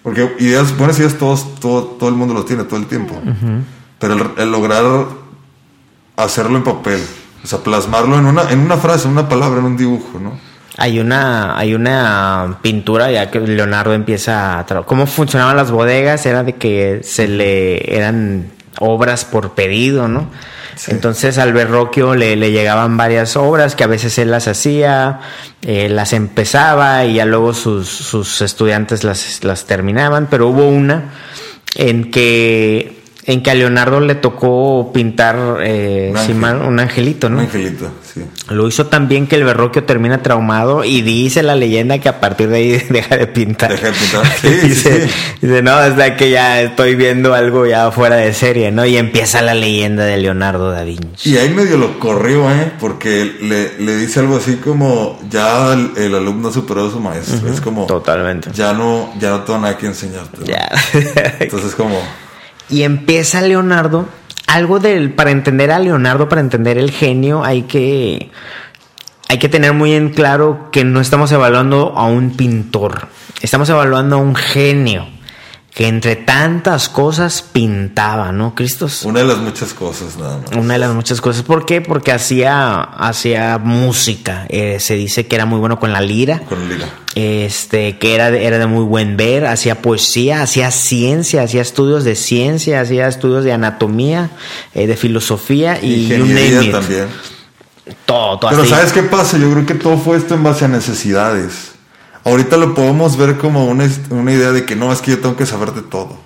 [0.03, 3.21] porque ideas, buenas ideas todos, todo, todo el mundo los tiene todo el tiempo.
[3.99, 4.83] Pero el, el lograr
[6.17, 6.99] hacerlo en papel,
[7.43, 10.39] o sea, plasmarlo en una, en una frase, en una palabra, en un dibujo, ¿no?
[10.77, 16.43] Hay una, hay una pintura ya que Leonardo empieza a cómo funcionaban las bodegas era
[16.43, 18.47] de que se le eran
[18.79, 20.27] obras por pedido, ¿no?
[20.87, 25.19] Entonces al Verrocchio le, le llegaban varias obras que a veces él las hacía,
[25.61, 31.11] eh, las empezaba y ya luego sus, sus estudiantes las, las terminaban, pero hubo una
[31.75, 36.36] en que en que a Leonardo le tocó pintar eh, Un si ángel.
[36.38, 37.38] mal- un angelito, ¿no?
[37.38, 38.21] Un angelito, sí.
[38.49, 42.19] Lo hizo tan bien que el Verrocchio termina traumado y dice la leyenda que a
[42.19, 43.69] partir de ahí deja de pintar.
[43.71, 44.25] Deja de pintar.
[44.41, 45.13] Sí, dice, sí.
[45.41, 48.86] dice, no, es la que ya estoy viendo algo ya fuera de serie, ¿no?
[48.88, 51.29] Y empieza la leyenda de Leonardo da Vinci.
[51.31, 52.71] Y ahí medio lo corrió, ¿eh?
[52.79, 56.99] Porque le, le dice algo así como, ya el, el alumno ha superado a su
[56.99, 57.47] maestro.
[57.53, 58.49] Es como, Totalmente.
[58.51, 60.38] ya no, ya no tengo nada que enseñarte.
[60.39, 60.45] ¿no?
[60.45, 60.69] Ya.
[61.39, 61.99] Entonces como,
[62.71, 64.07] y empieza Leonardo.
[64.47, 65.13] Algo del.
[65.13, 68.31] Para entender a Leonardo, para entender el genio, hay que.
[69.29, 73.07] Hay que tener muy en claro que no estamos evaluando a un pintor.
[73.41, 75.07] Estamos evaluando a un genio.
[75.73, 79.03] Que entre tantas cosas pintaba, ¿no, Cristos?
[79.03, 80.51] una de las muchas cosas nada más.
[80.57, 81.43] Una de las muchas cosas.
[81.43, 81.79] ¿Por qué?
[81.79, 84.45] Porque hacía, hacía música.
[84.49, 86.39] Eh, se dice que era muy bueno con la lira.
[86.41, 86.89] Con Lira.
[87.15, 92.03] Este, que era, de- era de muy buen ver, hacía poesía, hacía ciencia, hacía estudios
[92.03, 94.29] de ciencia, hacía estudios de anatomía,
[94.73, 97.07] eh, de filosofía y Ingeniería también.
[98.05, 98.65] Todo, todo Pero.
[98.65, 99.38] ¿sabes qué pasa?
[99.38, 101.70] Yo creo que todo fue esto en base a necesidades.
[102.23, 105.36] Ahorita lo podemos ver como una, una idea de que no, es que yo tengo
[105.36, 106.17] que saber de todo.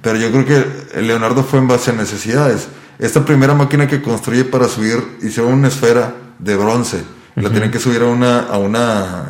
[0.00, 2.68] Pero yo creo que Leonardo fue en base a necesidades.
[2.98, 7.02] Esta primera máquina que construye para subir, hicieron una esfera de bronce.
[7.36, 9.22] La tienen que subir a una, a una,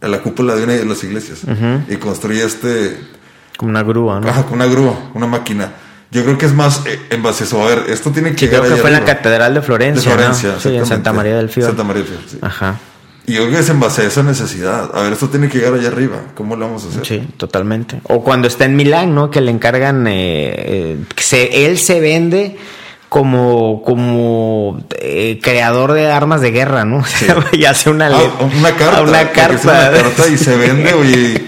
[0.00, 1.40] a la cúpula de una de las iglesias.
[1.88, 2.98] Y construye este,
[3.56, 4.28] Como una grúa, ¿no?
[4.28, 5.72] ajá, con una grúa, una máquina.
[6.10, 7.62] Yo creo que es más eh, en base a eso.
[7.62, 9.14] A ver, esto tiene que Sí, creo llegar que allá fue en la arriba.
[9.16, 10.10] Catedral de Florencia.
[10.10, 10.60] De Florencia, ¿no?
[10.60, 10.84] Sí, en.
[10.86, 11.68] Santa María del Fiore.
[11.68, 12.38] Santa María del Fiore, sí.
[12.42, 12.74] Ajá.
[13.26, 14.90] Y yo creo que es en base a esa necesidad.
[14.94, 16.16] A ver, esto tiene que llegar allá arriba.
[16.34, 17.06] ¿Cómo lo vamos a hacer?
[17.06, 18.00] Sí, totalmente.
[18.04, 19.30] O cuando está en Milán, ¿no?
[19.30, 22.56] Que le encargan, eh, eh, que se- él se vende
[23.08, 27.02] como, como eh, creador de armas de guerra, ¿no?
[27.52, 28.20] y hace una, ah,
[28.58, 29.02] una carta.
[29.02, 29.90] Una carta.
[29.90, 31.44] Una carta y se vende, oye.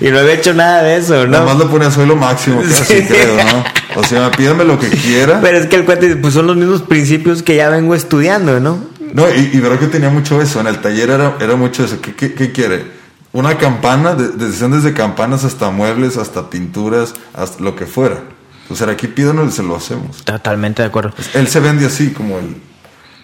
[0.00, 1.32] y no he hecho nada de eso, ¿no?
[1.32, 3.64] Nada más lo pone a suelo máximo, casi creo, ¿no?
[4.00, 5.40] O sea, pídame lo que quiera.
[5.40, 8.78] Pero es que el cuate, pues son los mismos principios que ya vengo estudiando, ¿no?
[9.16, 10.60] No, y, y verdad que tenía mucho eso.
[10.60, 12.00] En el taller era, era mucho eso.
[12.02, 12.84] ¿Qué, qué, qué quiere?
[13.32, 18.20] Una campana, desde, desde campanas hasta muebles, hasta pinturas, hasta lo que fuera.
[18.68, 20.22] O sea, aquí pídanos y se lo hacemos.
[20.24, 21.14] Totalmente de acuerdo.
[21.34, 22.56] Él se vende así, como el...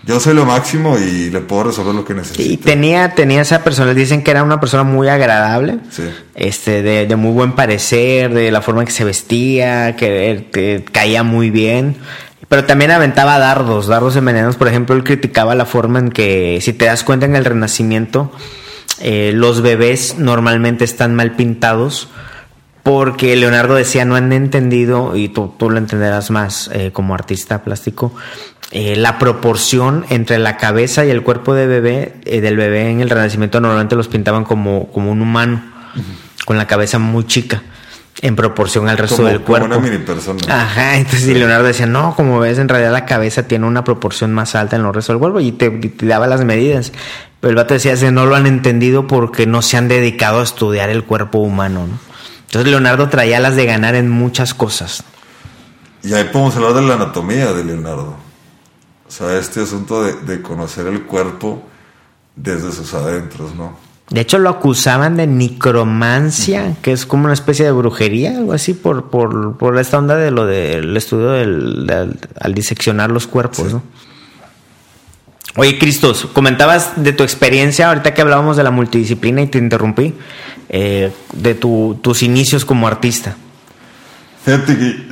[0.04, 2.42] Yo soy lo máximo y le puedo resolver lo que necesite.
[2.42, 6.02] Y tenía, tenía esa persona, dicen que era una persona muy agradable, Sí.
[6.34, 10.84] este, de, de muy buen parecer, de la forma en que se vestía, que, que
[10.90, 11.96] caía muy bien.
[12.52, 14.56] Pero también aventaba dardos, dardos envenenados.
[14.56, 18.30] Por ejemplo, él criticaba la forma en que, si te das cuenta en el Renacimiento,
[19.00, 22.10] eh, los bebés normalmente están mal pintados
[22.82, 27.64] porque Leonardo decía no han entendido, y tú, tú lo entenderás más eh, como artista
[27.64, 28.14] plástico,
[28.70, 33.00] eh, la proporción entre la cabeza y el cuerpo de bebé, eh, del bebé en
[33.00, 35.62] el Renacimiento normalmente los pintaban como, como un humano,
[36.44, 37.62] con la cabeza muy chica.
[38.20, 39.66] En proporción al resto Como- del como cuerpo.
[39.66, 40.38] una mini persona.
[40.48, 44.54] Ajá, entonces Leonardo decía, no, como ves, en realidad la cabeza tiene una proporción más
[44.54, 45.70] alta en los restos del cuerpo y te,
[46.02, 46.92] daba las medidas.
[47.40, 50.42] Pero el vato decía, "Sí, no lo han entendido porque no se han dedicado a
[50.44, 51.98] estudiar el cuerpo humano, ¿no?
[52.46, 55.02] Entonces Leonardo traía las de ganar en muchas cosas.
[56.04, 58.14] Y ahí podemos hablar de la anatomía de Leonardo.
[59.08, 61.62] O sea, este asunto de, de conocer el cuerpo
[62.36, 63.76] desde sus adentros, ¿no?
[64.12, 68.74] De hecho, lo acusaban de necromancia, que es como una especie de brujería, algo así,
[68.74, 73.68] por, por, por esta onda de lo del estudio del, del- al diseccionar los cuerpos,
[73.68, 73.72] Sí.
[73.72, 73.82] ¿no?
[75.56, 80.14] Oye, Cristos, comentabas de tu experiencia, ahorita que hablábamos de la multidisciplina y te interrumpí,
[80.70, 83.36] eh, de tu- tus inicios como artista.
[84.44, 85.06] Fíjate que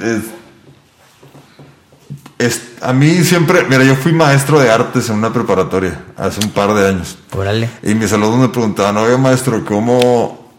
[2.40, 6.50] es, a mí siempre, mira, yo fui maestro de artes en una preparatoria hace un
[6.50, 7.18] par de años.
[7.36, 7.68] Órale.
[7.82, 10.50] Y mis alumnos me preguntaban, oye maestro, ¿cómo?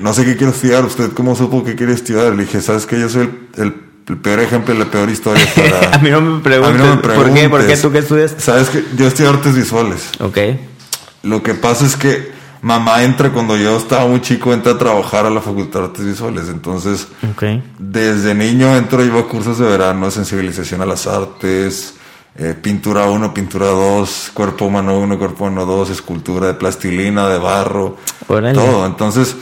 [0.00, 2.32] No sé qué quiero estudiar, ¿usted cómo supo que quiere estudiar?
[2.34, 2.98] Le dije, ¿sabes qué?
[3.00, 3.22] Yo soy
[3.56, 3.74] el, el-
[4.08, 5.90] el peor ejemplo y la peor historia para...
[5.94, 7.48] A mí no me preguntes, A mí no me ¿por qué?
[7.48, 7.76] ¿Por qué?
[7.76, 8.34] ¿Tú qué estudias?
[8.36, 10.10] ¿Sabes que Yo estudio artes visuales.
[10.18, 10.38] Ok.
[11.22, 15.26] Lo que pasa es que mamá entra cuando yo estaba muy chico, entra a trabajar
[15.26, 16.48] a la Facultad de Artes Visuales.
[16.48, 17.08] Entonces,
[17.78, 21.94] desde niño entro, a cursos de verano, sensibilización a las artes,
[22.36, 27.38] eh, pintura 1, pintura 2, cuerpo humano 1, cuerpo humano 2, escultura de plastilina, de
[27.38, 27.98] barro,
[28.28, 28.54] Órale.
[28.54, 28.86] todo.
[28.86, 29.36] Entonces,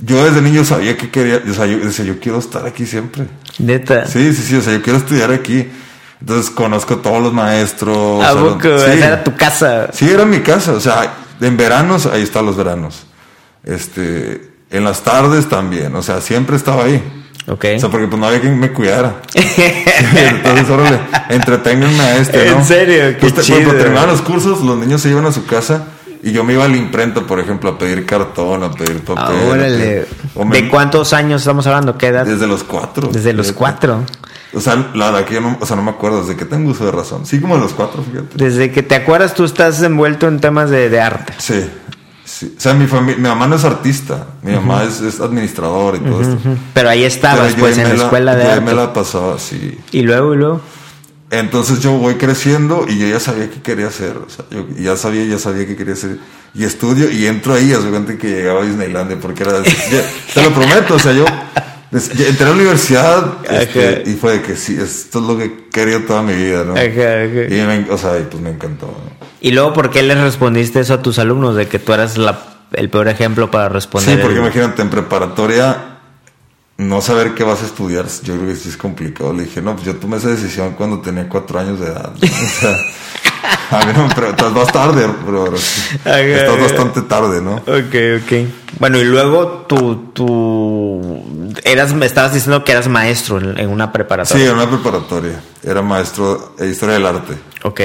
[0.00, 3.28] yo desde niño sabía que quería, o sea, yo decía, yo quiero estar aquí siempre.
[3.60, 4.06] Neta.
[4.06, 5.66] Sí, sí, sí, o sea, yo quiero estudiar aquí.
[6.20, 8.24] Entonces conozco a todos los maestros.
[8.24, 8.78] ¿A o sea, poco?
[8.78, 8.90] sí.
[8.90, 9.88] Esa era tu casa.
[9.92, 10.72] Sí, era mi casa.
[10.72, 13.06] O sea, en veranos, ahí están los veranos.
[13.64, 15.94] Este, en las tardes también.
[15.96, 17.02] O sea, siempre estaba ahí.
[17.46, 17.64] Ok.
[17.76, 19.16] O sea, porque pues no había quien me cuidara.
[19.34, 22.58] Entonces, órale, entreténganme a este, ¿no?
[22.58, 23.02] ¿En serio?
[23.10, 23.58] Qué Pues, te- chido.
[23.62, 25.86] Cuando terminaban los cursos, los niños se iban a su casa
[26.22, 29.36] y yo me iba a la imprenta, por ejemplo, a pedir cartón, a pedir papel.
[29.38, 29.78] Ah, órale.
[29.78, 31.98] pedir- o me- ¿De cuántos años estamos hablando?
[31.98, 32.24] ¿Qué edad?
[32.24, 33.08] Desde los cuatro.
[33.12, 34.02] Desde los cuatro.
[34.54, 36.70] O sea, la verdad que yo no, o sea, no me acuerdo desde que tengo
[36.70, 37.26] uso de razón.
[37.26, 38.36] Sí, como de los cuatro, fíjate.
[38.42, 41.32] Desde que te acuerdas, tú estás envuelto en temas de, de arte.
[41.38, 41.64] Sí,
[42.24, 42.54] sí.
[42.56, 46.00] O sea, mi familia, mi mamá no es artista, mi mamá es, es administradora y
[46.00, 46.38] todo esto.
[46.72, 48.64] Pero ahí estabas, Pero pues, en la escuela de yo arte.
[48.64, 49.78] me la pasaba así.
[49.92, 50.60] Y luego, y luego.
[51.30, 54.16] Entonces yo voy creciendo y yo ya sabía qué quería hacer.
[54.18, 56.18] O sea, yo ya sabía, ya sabía qué quería hacer.
[56.54, 59.60] Y estudio y entro ahí, cuenta que llegaba a Disneylandia porque era...
[59.64, 61.24] ya- te lo prometo, o sea, yo...
[61.94, 66.04] entré a la universidad este, y fue de que sí, esto es lo que quería
[66.06, 66.72] toda mi vida, ¿no?
[66.74, 67.44] Ajá, ajá.
[67.48, 68.86] Y me, o sea, y pues me encantó.
[68.86, 69.26] ¿no?
[69.40, 71.54] Y luego, ¿por qué les respondiste eso a tus alumnos?
[71.56, 72.40] De que tú eras la-
[72.72, 74.16] el peor ejemplo para responder.
[74.16, 75.76] Sí, porque el- imagínate, en preparatoria,
[76.78, 79.32] no saber qué vas a estudiar, yo creo que sí es complicado.
[79.32, 82.12] Le dije, no, pues yo tomé esa decisión cuando tenía cuatro años de edad.
[82.20, 82.26] ¿no?
[82.26, 82.76] O sea,
[83.80, 85.44] a mí no me preguntas, vas tarde, pero
[86.04, 87.54] Ajá, estás bastante tarde, ¿no?
[87.56, 88.63] Ok, ok.
[88.78, 93.90] Bueno, y luego tú, tú eras, me estabas diciendo que eras maestro en, una Sí,
[93.92, 94.46] preparatoria.
[94.46, 95.40] en una preparatoria.
[95.62, 97.34] Era maestro de historia del arte.
[97.62, 97.80] Ok.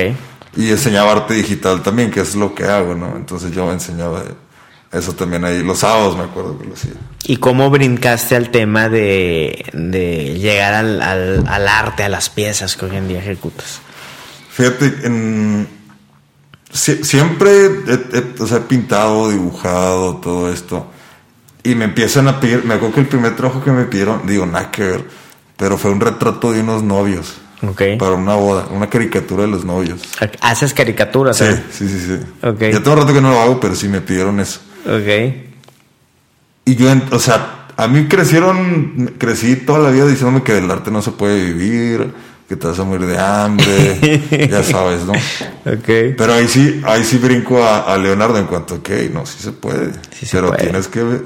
[0.57, 3.15] Y enseñaba arte digital también, que es lo que hago, ¿no?
[3.15, 4.23] Entonces yo enseñaba
[4.91, 5.61] eso también ahí.
[5.63, 6.93] Los sábados me acuerdo que lo hacía.
[7.23, 12.75] ¿Y cómo brincaste al tema de, de llegar al, al- al arte, a las piezas
[12.75, 13.79] que hoy en día ejecutas?
[14.51, 15.67] Fíjate, en,
[16.73, 20.87] sie- siempre he, he- o sea, he pintado, dibujado, todo esto.
[21.63, 24.45] Y me empiezan a pedir, me acuerdo que el primer trabajo que me pidieron, digo,
[24.45, 25.05] nada que ver,
[25.57, 27.35] pero fue un retrato de unos novios.
[27.61, 27.81] Ok.
[27.99, 29.99] Para una boda, una caricatura de los novios.
[30.39, 31.35] ¿Haces caricaturas?
[31.37, 31.61] Sí, eh?
[31.69, 32.19] sí, sí, sí.
[32.47, 32.59] Ok.
[32.71, 34.61] Ya tengo rato que no lo hago, pero sí me pidieron eso.
[34.85, 35.35] Ok.
[36.65, 40.89] Y yo, o sea, a mí crecieron, crecí toda la vida diciéndome que del arte
[40.91, 42.13] no se puede vivir,
[42.49, 45.13] que te vas a morir de hambre, ya sabes, ¿no?
[45.13, 46.15] Ok.
[46.17, 49.37] Pero ahí sí, ahí sí brinco a, a Leonardo en cuanto a que, no, sí
[49.39, 49.91] se puede.
[50.11, 50.63] Sí se pero puede.
[50.63, 51.21] tienes que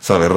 [0.00, 0.32] saber,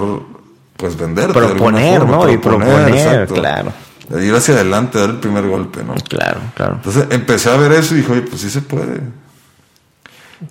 [0.77, 2.31] pues, alguna Proponer, forma, ¿no?
[2.31, 3.73] Y proponer, claro.
[4.09, 5.95] De ir hacia adelante, dar el primer golpe, ¿no?
[6.07, 6.75] Claro, claro.
[6.75, 9.01] Entonces empecé a ver eso y dije, oye, pues sí se puede.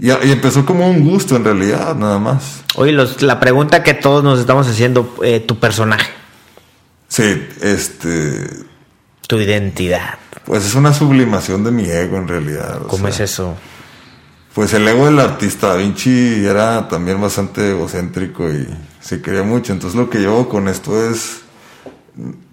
[0.00, 2.62] Y, y empezó como un gusto en realidad, nada más.
[2.74, 6.10] Oye, los- la pregunta que todos nos estamos haciendo, eh, tu personaje,
[7.08, 8.50] Sí, este,
[9.26, 12.82] tu identidad, pues es una sublimación de mi ego en realidad.
[12.82, 13.56] o ¿cómo sea, es eso?
[14.54, 18.66] Pues el ego del artista Da Vinci era también bastante egocéntrico y
[19.00, 19.72] se quería mucho.
[19.72, 21.40] Entonces lo que hago con esto es,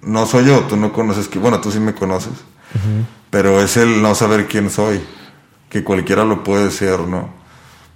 [0.02, 2.34] no soy yo, tú no conoces, que bueno, tú sí me conoces,
[3.30, 5.02] pero es el no saber quién soy,
[5.70, 7.43] que cualquiera lo puede ser, ¿no?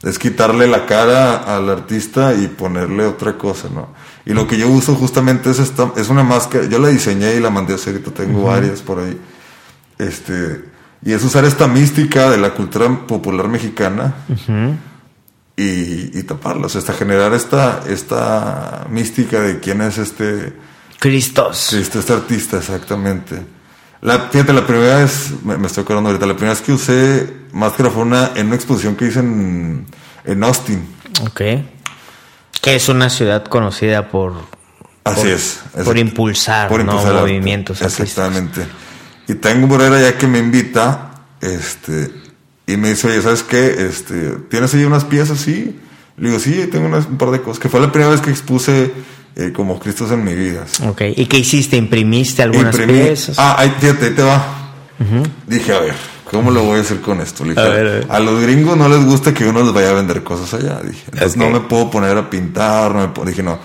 [0.04, 3.90] Es quitarle la cara al artista y ponerle otra cosa, ¿no?
[4.26, 7.40] Y lo que yo uso justamente es esta, es una máscara, yo la diseñé y
[7.40, 9.20] la mandé a hacer, ahorita tengo varias por ahí.
[9.98, 10.66] Este,
[11.04, 14.14] y es usar esta mística de la cultura popular mexicana
[15.56, 20.54] y, y taparla, o sea, hasta generar esta, esta mística de quién es este,
[21.00, 21.74] Cristos.
[21.74, 23.57] este, este artista exactamente.
[24.02, 27.34] La, fíjate, la primera vez, me, me estoy acordando ahorita, la primera vez que usé
[27.52, 29.86] máscara fue una, en una exposición que hice en,
[30.26, 30.86] en Austin.
[31.22, 31.42] Ok.
[32.62, 34.34] Que es una ciudad conocida por,
[35.04, 35.60] Así Por- es.
[35.86, 37.00] por impulsar, ¿no?
[37.02, 37.20] el arte.
[37.22, 38.10] movimientos artísticos.
[38.10, 38.68] Exactamente.
[39.28, 42.12] Y tengo un borrera ya que me invita, este,
[42.68, 43.88] y me dice, oye, ¿sabes qué?
[43.88, 45.40] Este, ¿tienes ahí unas piezas?
[45.40, 45.80] Sí.
[46.18, 47.60] Le digo, sí, tengo unas, un par de cosas.
[47.60, 48.92] Que fue la primera vez que expuse
[49.40, 50.66] eh, como Cristos en mi vida.
[50.88, 51.02] Ok.
[51.16, 51.78] ¿Y qué hiciste?
[51.78, 53.38] ¿Imprimiste algunas Imprimí- piezas?
[53.38, 54.54] Ah, ahí, fíjate, ahí te va.
[55.46, 55.94] Dije, a ver,
[56.32, 57.44] ¿cómo lo voy a hacer con esto?
[57.44, 58.08] Dije, A ver, a ver.
[58.10, 60.82] a los gringos no les gusta que uno les vaya a vender cosas allá.
[60.82, 63.60] Dije, entonces no me puedo poner a pintar, no me puedo- dije, no,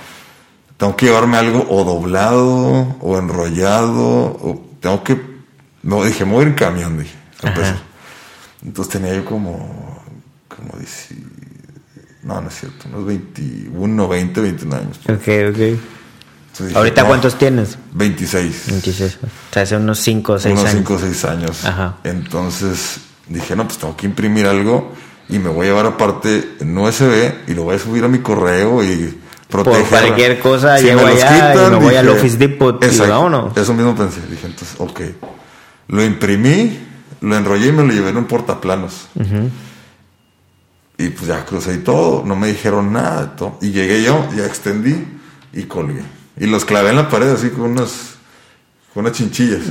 [0.76, 5.18] tengo que llevarme algo o doblado o enrollado, o tengo que,
[5.82, 7.14] no, dije, me voy a ir en camión, dije.
[7.44, 7.76] a.
[8.64, 10.02] Entonces tenía yo como,
[10.48, 11.24] como dieci-
[12.22, 14.96] no, no es cierto, unos 21, 20, 21 años.
[15.08, 15.78] Ok, ok.
[16.52, 17.78] Entonces dije, ¿Ahorita no, cuántos tienes?
[17.92, 18.64] 26.
[18.68, 19.18] 26.
[19.22, 20.78] O sea, hace unos 5 o 6 unos años.
[20.78, 21.64] 5 o 6 años.
[21.64, 21.96] Ajá.
[22.04, 24.92] Entonces dije, no, pues tengo que imprimir algo
[25.28, 28.18] y me voy a llevar aparte en USB y lo voy a subir a mi
[28.18, 29.86] correo y proteger.
[29.86, 33.56] cualquier cosa, llego me los allá y me voy al Office Depot y Exacto, vámonos.
[33.56, 34.20] Eso mismo pensé.
[34.28, 35.00] Dije, entonces, ok.
[35.88, 36.78] Lo imprimí,
[37.20, 39.08] lo enrollé y me lo llevé en un portaplanos.
[40.98, 43.22] Y pues ya crucé y todo, no me dijeron nada.
[43.26, 43.58] de todo.
[43.60, 45.04] Y llegué yo, ya extendí
[45.52, 46.02] y colgué.
[46.38, 48.14] Y los clavé en la pared así con unas,
[48.94, 49.62] con unas chinchillas.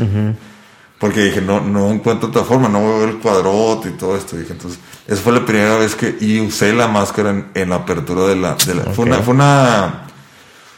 [0.99, 4.15] Porque dije, no, no encuentro otra forma, no voy a ver el cuadrote y todo
[4.15, 4.37] esto.
[4.37, 7.77] Dije, entonces, esa fue la primera vez que y usé la máscara en, en la
[7.77, 8.53] apertura de la...
[8.55, 10.03] de la- Fue, una, fue una,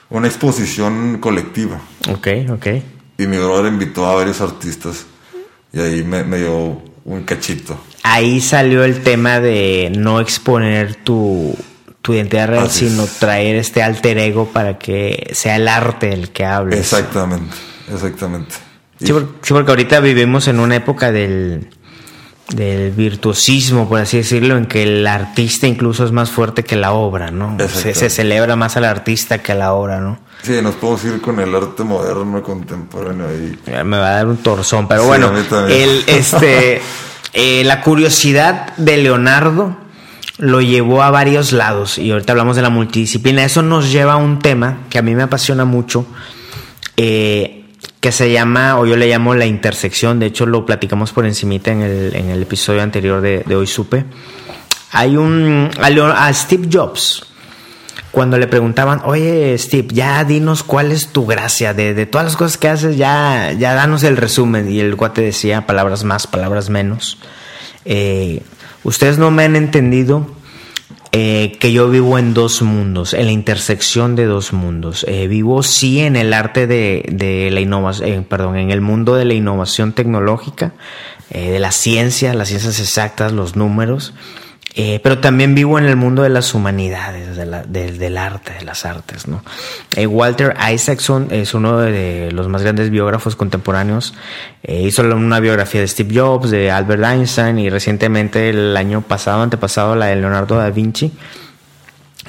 [0.10, 1.78] una exposición colectiva.
[2.10, 2.68] Ok, ok.
[3.18, 5.06] Y mi brother invitó a varios artistas.
[5.74, 7.80] Y ahí me, me dio un cachito.
[8.04, 11.56] Ahí salió el tema de no exponer tu,
[12.02, 13.20] tu identidad real, Así sino es.
[13.20, 16.78] traer este alter ego para que sea el arte el que hable.
[16.78, 17.56] Exactamente,
[17.92, 18.56] exactamente.
[19.02, 21.70] Sí, porque ahorita vivimos en una época del,
[22.50, 26.94] del virtuosismo, por así decirlo, en que el artista incluso es más fuerte que la
[26.94, 27.58] obra, ¿no?
[27.68, 30.20] Se, se celebra más al artista que a la obra, ¿no?
[30.44, 33.58] Sí, nos podemos ir con el arte moderno, contemporáneo ahí.
[33.86, 35.32] Me va a dar un torzón, pero Sí, bueno,
[35.70, 36.82] el, este,
[37.32, 39.78] eh, la curiosidad de Leonardo
[40.38, 43.46] lo llevó a varios lados y ahorita hablamos de la multidisciplina.
[43.46, 46.06] Eso nos lleva a un tema que a mí me apasiona mucho,
[46.98, 47.63] eh,
[48.04, 50.20] que se llama, o yo le llamo la intersección.
[50.20, 54.04] De hecho, lo platicamos por encimita en el, en el episodio anterior de, Hoy Supe.
[54.92, 57.26] Hay un, a, a Steve Jobs,
[58.12, 62.36] cuando le preguntaban, oye Steve, ya dinos cuál es tu gracia, de, de todas las
[62.36, 64.70] cosas que haces, ya, ya danos el resumen.
[64.70, 67.20] Y el guate decía palabras más, palabras menos.
[67.86, 68.44] Eh,
[68.84, 70.30] ustedes no me han entendido
[71.16, 75.06] eh, que yo vivo en dos mundos, en la intersección de dos mundos.
[75.08, 79.36] Eh, vivo sí en el arte de, la innovación, perdón, en el mundo de la
[79.36, 80.74] innovación tecnológica,
[81.30, 84.16] eh, de la ciencia, las ciencias exactas, los números.
[84.76, 89.26] Eh, pero también vivo en el mundo de las humanidades, del arte, de las artes.
[89.96, 94.16] Eh, Walter Isaacson es uno de los más grandes biógrafos contemporáneos.
[94.64, 99.44] Eh, hizo una biografía de Steve Jobs, de Albert Einstein y recientemente el año pasado,
[99.44, 101.12] antepasado, la de Leonardo da Vinci.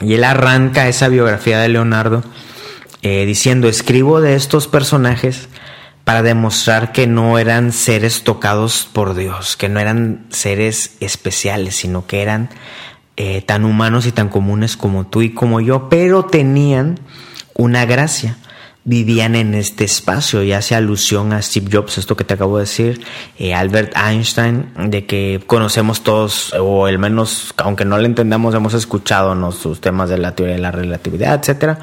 [0.03, 2.23] Y él arranca esa biografía de Leonardo
[3.03, 5.49] diciendo, escribo de estos personajes
[6.05, 12.07] para demostrar que no eran seres tocados por Dios, que no eran seres especiales, sino
[12.07, 12.51] que eran
[13.17, 17.01] eh, tan humanos y tan comunes como tú y como yo, pero tenían
[17.55, 18.37] una gracia.
[18.87, 22.65] vivían en este espacio y hace alusión a Steve Jobs, esto que te acabo de
[22.65, 23.03] decir,
[23.39, 28.75] eh, Albert Einstein, de que conocemos todos, o al menos, aunque no lo entendamos, hemos
[28.75, 29.53] escuchado ¿no?
[29.53, 31.79] sus temas de la teoría de la relatividad, etcétera.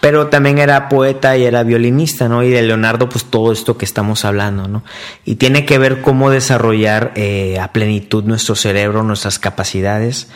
[0.00, 2.42] Pero también era poeta y era violinista, ¿no?
[2.42, 4.84] Y de Leonardo, pues todo esto que estamos hablando, ¿no?
[5.24, 10.28] Y tiene que ver cómo desarrollar eh, a plenitud nuestro cerebro, nuestras capacidades.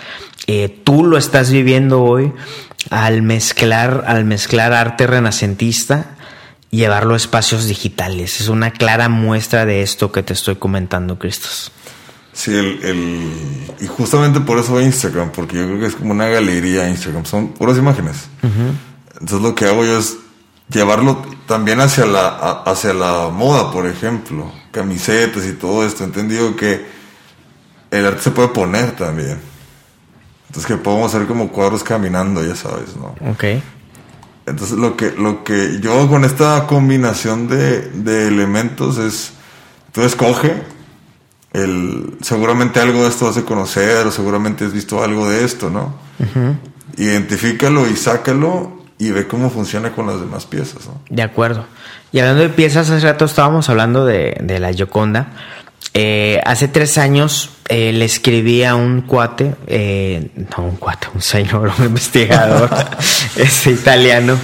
[0.47, 2.33] Eh, tú lo estás viviendo hoy
[2.91, 6.17] al mezclar, al mezclar arte renacentista
[6.71, 8.41] y llevarlo a espacios digitales.
[8.41, 11.71] Es una clara muestra de esto que te estoy comentando, Cristos.
[12.33, 13.23] Sí, el,
[13.81, 17.53] y justamente por eso Instagram, porque yo creo que es como una galería Instagram, son
[17.53, 18.27] puras imágenes.
[19.25, 20.19] Entonces lo que hago yo es
[20.69, 22.29] llevarlo también hacia la,
[22.67, 26.05] hacia la moda, por ejemplo, camisetas y todo esto.
[26.05, 26.85] Entendido que
[27.91, 29.39] el arte se puede poner también.
[30.49, 33.15] Entonces que podemos hacer como cuadros caminando, ya sabes, ¿no?
[33.31, 33.45] Ok.
[34.45, 39.33] Entonces lo que, lo que yo con esta combinación de, de elementos es,
[39.91, 40.63] tú escoge,
[41.55, 45.71] el, seguramente algo de esto vas a conocer, o seguramente has visto algo de esto,
[45.71, 45.95] ¿no?
[46.99, 51.01] Identifícalo y sácalo y ve cómo funciona con las demás piezas, ¿no?
[51.09, 51.67] De acuerdo.
[52.13, 55.33] Y hablando de piezas, hace rato estábamos hablando de, de la Gioconda.
[55.97, 61.23] Eh, hace tres años eh, le escribí a un cuate, eh, no un cuate, un
[61.23, 62.69] señor, un investigador
[63.37, 64.37] es italiano,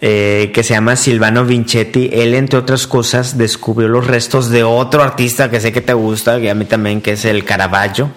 [0.00, 2.10] que se llama Silvano Vincetti.
[2.12, 6.40] Él, entre otras cosas, descubrió los restos de otro artista que sé que te gusta,
[6.40, 8.10] que a mí también, que es el Caravaggio.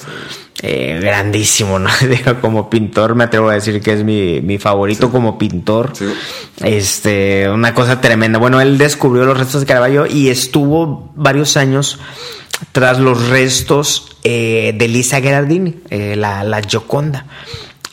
[0.61, 1.89] Grandísimo, ¿no?
[2.41, 5.93] como pintor, me atrevo a decir que es mi, mi favorito como pintor.
[6.63, 8.37] Este, una cosa tremenda.
[8.37, 11.99] Bueno, él descubrió los restos de Caravaggio y estuvo varios años
[12.71, 17.25] tras los restos eh, de Lisa Gerardini, eh, la, la, Gioconda.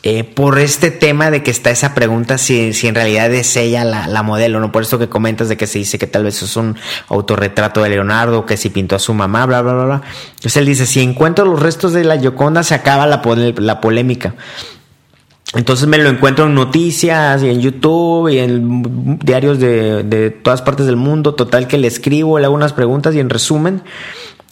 [0.01, 3.83] Eh, por este tema de que está esa pregunta si, si en realidad es ella
[3.83, 4.71] la, modelo, ¿no?
[4.71, 6.77] Por esto que comentas de que se dice que tal vez es un
[7.09, 10.01] autorretrato de Leonardo, que si pintó a su mamá, bla, bla, bla, bla.
[10.29, 13.21] Entonces él dice, si encuentro los restos de la Gioconda se acaba la,
[13.57, 14.35] la polémica.
[15.53, 20.61] Entonces me lo encuentro en noticias y en YouTube y en diarios de, de todas
[20.61, 21.35] partes del mundo.
[21.35, 23.81] Total que le escribo, le hago unas preguntas y en resumen,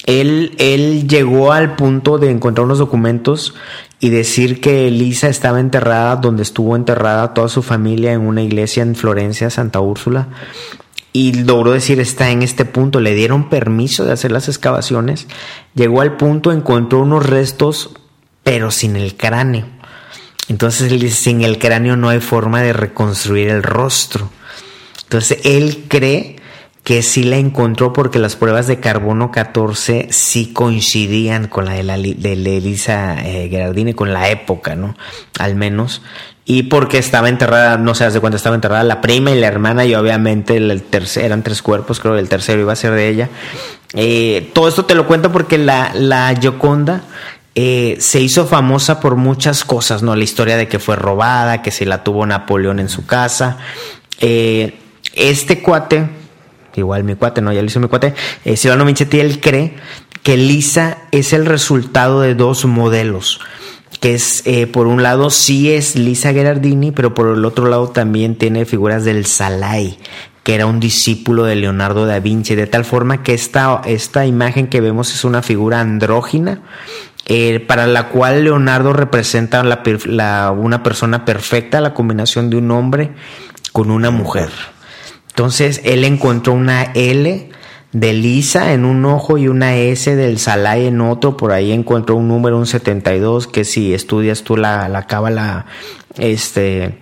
[0.08, 3.54] él, él llegó al punto de encontrar unos documentos
[4.00, 8.84] y decir que Elisa estaba enterrada donde estuvo enterrada toda su familia en una iglesia
[8.84, 10.28] en Florencia, Santa Úrsula.
[11.14, 13.00] Y logró decir está en este punto.
[13.00, 15.28] Le dieron permiso de hacer las excavaciones.
[15.74, 17.92] Llegó al punto, encontró unos restos,
[18.44, 19.66] pero sin el cráneo.
[20.48, 24.30] Entonces él dice, sin el cráneo no hay forma de reconstruir el rostro.
[25.04, 26.37] Entonces él cree
[26.88, 31.84] que sí la encontró porque las pruebas de carbono 14 sí coincidían con la de,
[31.84, 34.96] la, de Elisa eh, Gerardini, con la época, ¿no?
[35.38, 36.02] Al menos.
[36.46, 39.84] Y porque estaba enterrada, no sé hace cuánto estaba enterrada la prima y la hermana,
[39.84, 43.10] y obviamente el tercer, eran tres cuerpos, creo que el tercero iba a ser de
[43.10, 43.30] ella.
[43.94, 47.02] Eh, todo esto te lo cuento porque la, la Gioconda
[47.56, 50.16] eh, se hizo famosa por muchas cosas, ¿no?
[50.16, 53.58] La historia de que fue robada, que se la tuvo Napoleón en su casa.
[54.22, 54.80] Eh,
[55.16, 56.08] este cuate,
[56.78, 58.14] igual mi cuate, no, ya lo hizo mi cuate,
[58.46, 59.76] eh, Silvano Michetti, él cree
[60.24, 63.40] que Lisa es el resultado de dos modelos
[64.00, 67.90] que es eh, por un lado sí es Lisa Gerardini, pero por el otro lado
[67.90, 69.98] también tiene figuras del Salai,
[70.44, 74.68] que era un discípulo de Leonardo da Vinci, de tal forma que esta, esta imagen
[74.68, 76.62] que vemos es una figura andrógina,
[77.26, 82.72] eh, para la cual Leonardo representa la, la, una persona perfecta, la combinación de un
[82.72, 83.12] hombre
[83.74, 84.50] con una mujer.
[85.38, 87.50] Entonces él encontró una L
[87.92, 91.38] de Lisa en un ojo y una S del Salai en otro.
[91.38, 95.68] Por ahí encontró un número, un 72, que si estudias tú la, la cábala
[96.18, 96.98] este,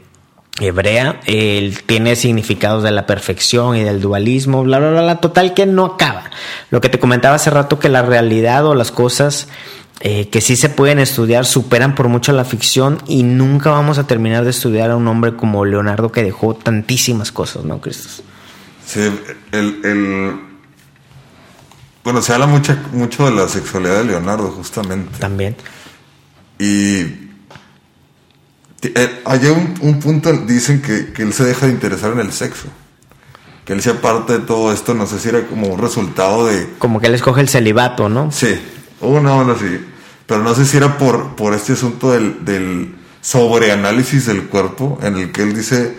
[0.59, 5.21] hebrea, él tiene significados de la perfección y del dualismo, bla, bla, bla, bla.
[5.21, 6.29] Total que no acaba.
[6.71, 9.47] Lo que te comentaba hace rato, que la realidad o las cosas
[10.01, 14.05] eh, que sí se pueden estudiar superan por mucho la ficción y nunca vamos a
[14.05, 18.21] terminar de estudiar a un hombre como Leonardo que dejó tantísimas cosas, ¿no, Cristos?
[18.85, 18.99] Sí,
[19.51, 20.39] el, el,
[22.03, 25.17] Bueno, se habla mucho, mucho de la sexualidad de Leonardo, justamente.
[25.17, 25.55] También.
[26.59, 27.01] Y
[28.81, 32.31] eh, hay un, un, punto, dicen que, que él se deja de interesar en el
[32.31, 32.67] sexo
[33.65, 36.69] que él sea parte de todo esto, no sé si era como un resultado de...
[36.77, 38.31] Como que él escoge el celibato, ¿no?
[38.31, 38.59] Sí,
[39.01, 39.79] una onda así.
[40.25, 45.15] Pero no sé si era por, por este asunto del, del sobreanálisis del cuerpo, en
[45.17, 45.95] el que él dice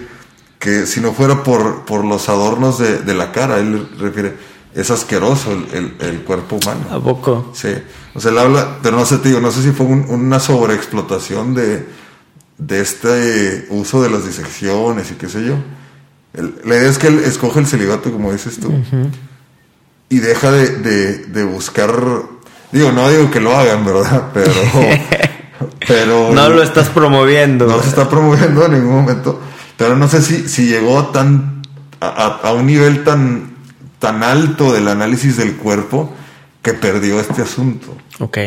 [0.59, 4.35] que si no fuera por, por los adornos de, de la cara, él refiere,
[4.75, 6.81] es asqueroso el, el, el, cuerpo humano.
[6.91, 7.53] ¿A poco?
[7.55, 7.69] Sí.
[8.15, 10.41] O sea, él habla, pero no sé, te digo, no sé si fue un, una
[10.41, 11.87] sobreexplotación de,
[12.59, 15.55] de este uso de las disecciones y qué sé yo.
[16.35, 18.73] el- la idea es que él escoge el celibato, como dices tú,
[20.09, 22.23] y deja de, de- de buscar,
[22.77, 24.29] digo, no digo que lo hagan, ¿verdad?
[24.35, 24.53] Pero,
[25.87, 27.67] pero No lo estás promoviendo.
[27.67, 29.41] no se está promoviendo en ningún momento,
[29.77, 31.63] pero no sé si, si llegó tan
[32.01, 33.55] a, a- un nivel tan,
[33.99, 36.13] tan alto del análisis del cuerpo
[36.63, 37.97] que perdió este asunto.
[38.19, 38.39] Ok.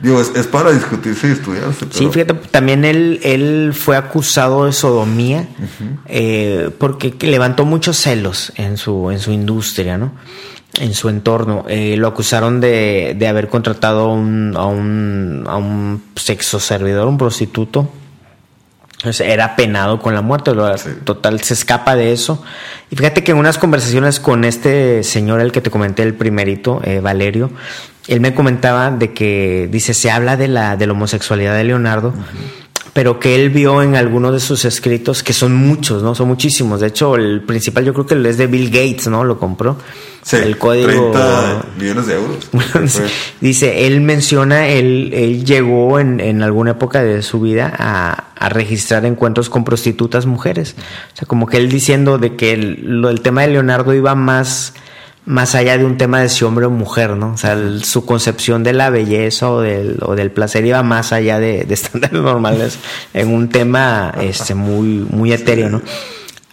[0.00, 1.84] Digo, es, es para discutirse y estudiarse.
[1.86, 5.46] Pero Sí, fíjate, también él, él fue acusado de sodomía
[6.06, 10.12] eh, porque que levantó muchos celos en su, en su industria, ¿no?
[10.78, 11.64] En su entorno.
[11.68, 17.08] Eh, lo acusaron de, de haber contratado a un, a un, a un sexo servidor,
[17.08, 17.90] un prostituto.
[18.98, 20.54] Entonces, era penado con la muerte.
[20.54, 20.90] lo- Sí.
[21.04, 22.42] Total, se escapa de eso.
[22.90, 26.80] Y fíjate que en unas conversaciones con este señor, el que te comenté, el primerito,
[26.84, 27.50] eh, Valerio,
[28.08, 32.12] él me comentaba de que, dice, se habla de la, de la homosexualidad de Leonardo,
[32.92, 36.14] pero que él vio en algunos de sus escritos, que son muchos, ¿no?
[36.14, 36.80] Son muchísimos.
[36.80, 39.24] De hecho, el principal yo creo que es de Bill Gates, ¿no?
[39.24, 39.76] Lo compró.
[40.22, 41.12] sí, el código...
[41.12, 42.48] 30 millones de euros.
[43.40, 48.48] Dice, él menciona, él, él llegó en, en alguna época de su vida a, a
[48.48, 50.74] registrar encuentros con prostitutas mujeres.
[51.12, 54.14] O sea, como que él diciendo de que el, lo, el tema de Leonardo iba
[54.14, 54.74] más,
[55.26, 57.32] más allá de un tema de si hombre o mujer, ¿no?
[57.32, 61.12] O sea, el- su concepción de la belleza o del, o del placer iba más
[61.12, 62.78] allá de, de estándares normales
[63.14, 65.82] en un tema este, muy, muy etéreo, ¿no?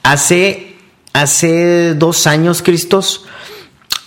[0.03, 0.75] Hace,
[1.13, 3.25] hace dos años, Cristos,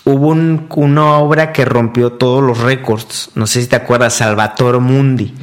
[0.05, 3.31] hubo un- una obra que rompió todos los récords.
[3.35, 5.35] No sé si te acuerdas, Salvatore Mundi.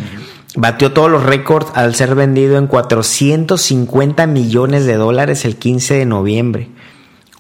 [0.56, 6.06] Batió todos los récords al ser vendido en 450 millones de dólares el 15 de
[6.06, 6.70] noviembre.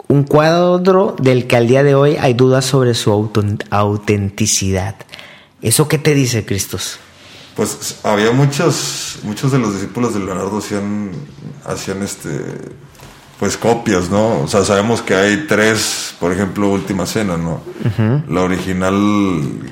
[0.09, 3.11] Un cuadro del que al día de hoy hay dudas sobre su
[3.69, 4.95] autenticidad.
[5.61, 6.99] ¿Eso qué te dice, Cristos?
[7.55, 11.11] Pues había muchos, muchos de los discípulos de Leonardo hacían,
[11.65, 12.29] hacían este,
[13.39, 14.41] pues copias, ¿no?
[14.41, 17.61] O sea, sabemos que hay tres, por ejemplo, Última Cena, ¿no?
[18.29, 18.93] La original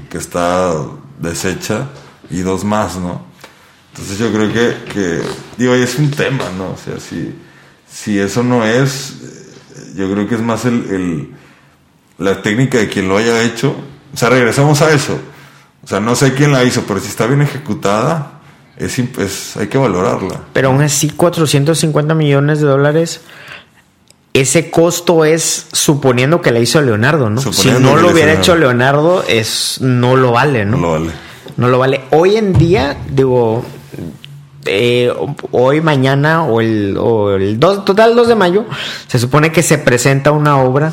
[0.10, 0.74] que está
[1.20, 1.90] deshecha
[2.30, 3.22] y dos más, ¿no?
[3.92, 5.22] Entonces yo creo que, que
[5.58, 6.72] digo, es un tema, ¿no?
[6.72, 7.34] O sea, si,
[7.90, 9.14] si eso no es,
[9.96, 11.30] yo creo que es más el, el-
[12.18, 13.76] la técnica de quien lo haya hecho.
[14.14, 15.18] O sea, regresamos a eso.
[15.84, 18.40] O sea, no sé quién la hizo, pero si está bien ejecutada,
[18.78, 20.42] es, es- hay que valorarla.
[20.54, 23.22] Pero aún así, 450 millones de dólares.
[24.34, 27.40] Ese costo es suponiendo que la hizo Leonardo, ¿no?
[27.42, 30.76] Si no lo hubiera hecho Leonardo, es no lo vale, ¿no?
[30.78, 31.12] No lo vale.
[31.58, 32.02] No lo vale.
[32.12, 33.64] Hoy en día, digo,
[34.66, 35.14] eh,
[35.52, 38.66] hoy, mañana o el, o el 2, total 2 de mayo,
[39.08, 40.92] se supone que se presenta una obra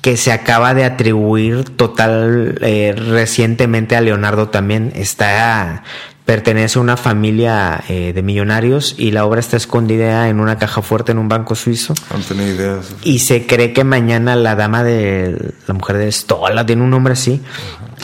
[0.00, 4.92] que se acaba de atribuir total eh, recientemente a Leonardo también.
[4.94, 5.84] Está
[6.30, 10.80] pertenece a una familia eh, de millonarios y la obra está escondida en una caja
[10.80, 11.92] fuerte en un banco suizo.
[12.16, 12.86] No tenía ideas.
[13.02, 17.14] Y se cree que mañana la dama de la mujer de Stola, tiene un nombre
[17.14, 17.40] así,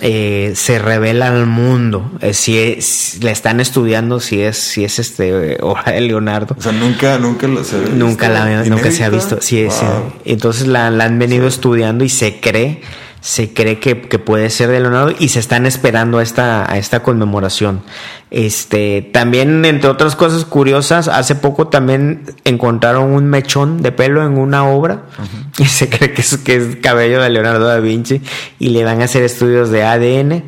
[0.03, 2.11] eh, se revela al mundo.
[2.21, 6.57] Eh, si, es- la están estudiando si es, si es este obra de Leonardo.
[6.59, 8.45] O sea, nunca, nunca la, se Nunca, visto.
[8.45, 9.39] la, nunca se ha visto.
[9.41, 9.85] Sí, sí.
[9.85, 10.13] Wow.
[10.25, 12.81] Entonces la, la han venido estudiando y se cree,
[13.27, 16.79] se cree que, que puede ser de Leonardo y se están esperando a esta, a
[16.79, 17.83] esta conmemoración.
[18.31, 24.39] Este, también, entre otras cosas curiosas, hace poco también encontraron un mechón de pelo en
[24.39, 25.07] una obra
[25.59, 28.23] y se cree que es, que es cabello de Leonardo da Vinci
[28.61, 30.45] y le van a hacer estudios de ADN.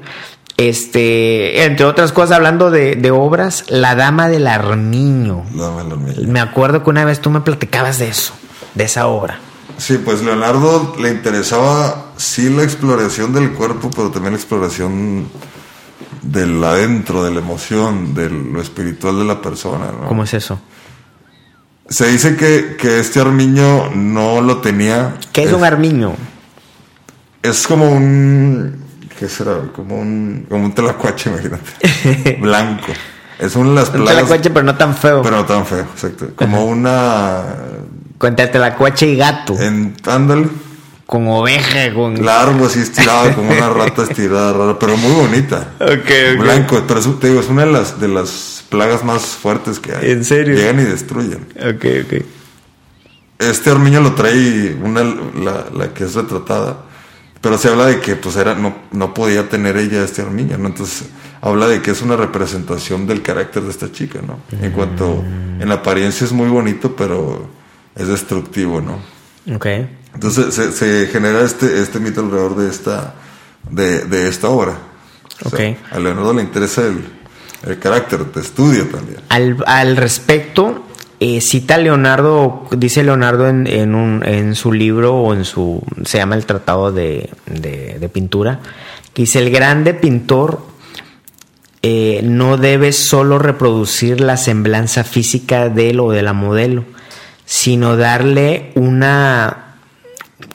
[0.56, 5.42] Este, entre otras cosas, hablando de, de obras, La Dama del Armiño.
[5.50, 6.14] Dame la mía.
[6.28, 8.34] Me acuerdo que una vez tú me platicabas de eso,
[8.76, 9.40] de esa obra.
[9.78, 15.28] Sí, pues Leonardo le interesaba sí la exploración del cuerpo, pero también la exploración
[16.22, 19.86] del adentro, de la emoción, de lo espiritual de la persona.
[19.92, 20.08] ¿no?
[20.08, 20.60] ¿Cómo es eso?
[21.88, 25.16] Se dice que, que este Armiño no lo tenía.
[25.32, 26.14] ¿Qué es un armiño?
[27.42, 28.84] Es como un.
[29.18, 29.60] ¿Qué será?
[29.74, 32.36] Como un, como un telacuache, imagínate.
[32.40, 32.92] Blanco.
[33.38, 35.22] Es de las Un telacuache, pero no tan feo.
[35.22, 36.30] Pero no tan feo, exacto.
[36.34, 37.44] Como una.
[38.18, 39.58] Contra telacuache y gato.
[39.58, 40.48] En, ándale.
[41.06, 42.22] Con oveja, con.
[42.24, 45.68] Largo, así estirado, como una rata estirada, rara, pero muy bonita.
[45.80, 49.80] Ok, Blanco, pero eso, te digo, es una de las, de las plagas más fuertes
[49.80, 50.10] que hay.
[50.10, 50.54] ¿En serio?
[50.54, 51.46] Llegan y destruyen.
[51.56, 52.24] Ok, ok.
[53.38, 56.84] Este armiño lo trae una, la, la que es retratada.
[57.40, 60.66] Pero se habla de que pues era, no, no podía tener ella este armiño, ¿no?
[60.66, 61.08] Entonces
[61.40, 64.40] habla de que es una representación del carácter de esta chica, ¿no?
[64.60, 65.24] En cuanto,
[65.60, 67.48] en la apariencia es muy bonito, pero
[67.98, 68.98] es destructivo, ¿no?
[69.54, 69.66] Ok.
[70.14, 73.14] Entonces se, se genera este, este mito alrededor de esta,
[73.70, 74.78] de, de esta obra.
[75.44, 75.76] O sea, Ok.
[75.92, 77.04] a Leonardo le interesa el,
[77.66, 79.18] el carácter, te estudia también.
[79.28, 80.84] Al, al respecto,
[81.20, 86.18] eh, cita Leonardo, dice Leonardo en, en, un, en su libro o en su, se
[86.18, 88.60] llama el Tratado de, de, de Pintura,
[89.14, 90.60] que dice el grande pintor
[91.82, 96.84] eh, no debe solo reproducir la semblanza física de él o de la modelo,
[97.48, 99.76] sino darle una,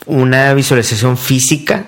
[0.05, 1.87] una visualización física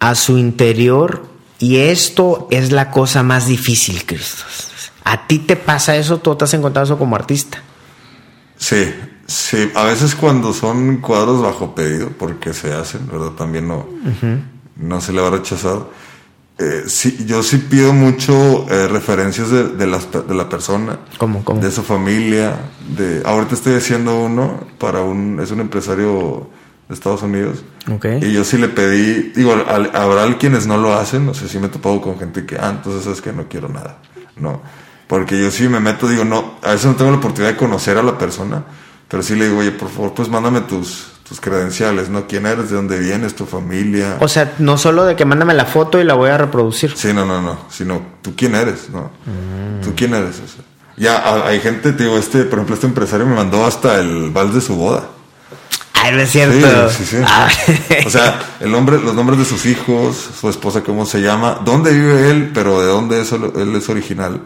[0.00, 1.26] a su interior
[1.58, 4.42] y esto es la cosa más difícil, Cristo.
[5.04, 6.18] ¿A ti te pasa eso?
[6.18, 7.62] ¿Tú te has encontrado eso como artista?
[8.58, 8.92] Sí,
[9.26, 9.72] sí.
[9.74, 13.30] A veces cuando son cuadros bajo pedido, porque se hacen, ¿verdad?
[13.30, 13.88] También no,
[14.76, 15.86] no se le va a rechazar.
[16.58, 21.44] Eh, sí, yo sí pido mucho eh, referencias de, de, las, de, la persona, ¿Cómo,
[21.44, 21.60] cómo?
[21.60, 22.58] de su familia.
[22.96, 26.50] De, ahorita estoy haciendo uno para un, es un empresario
[26.88, 27.62] de Estados Unidos.
[27.88, 28.24] Okay.
[28.24, 31.60] Y yo sí le pedí, digo, al, habrá quienes no lo hacen, no sé si
[31.60, 33.98] me he topado con gente que, ah, entonces es que no quiero nada.
[34.36, 34.60] No,
[35.06, 37.98] porque yo sí me meto, digo, no, a veces no tengo la oportunidad de conocer
[37.98, 38.64] a la persona,
[39.06, 42.26] pero sí le digo, oye, por favor, pues mándame tus, tus credenciales, ¿no?
[42.26, 42.70] ¿Quién eres?
[42.70, 43.36] ¿De dónde vienes?
[43.36, 44.16] ¿Tu familia?
[44.20, 46.94] O sea, no solo de que mándame la foto y la voy a reproducir.
[46.96, 49.10] Sí, no, no, no, sino tú quién eres, ¿no?
[49.26, 49.82] Mm.
[49.82, 50.36] ¿Tú quién eres?
[50.36, 50.64] O sea,
[50.96, 54.54] ya hay gente, te digo, este, por ejemplo, este empresario me mandó hasta el vals
[54.54, 55.04] de su boda.
[55.92, 56.90] Ay, no es cierto.
[56.90, 57.22] Sí, sí, sí.
[57.26, 57.48] Ah.
[58.06, 61.92] O sea, el nombre, los nombres de sus hijos, su esposa, cómo se llama, dónde
[61.92, 64.40] vive él, pero de dónde es, él es original.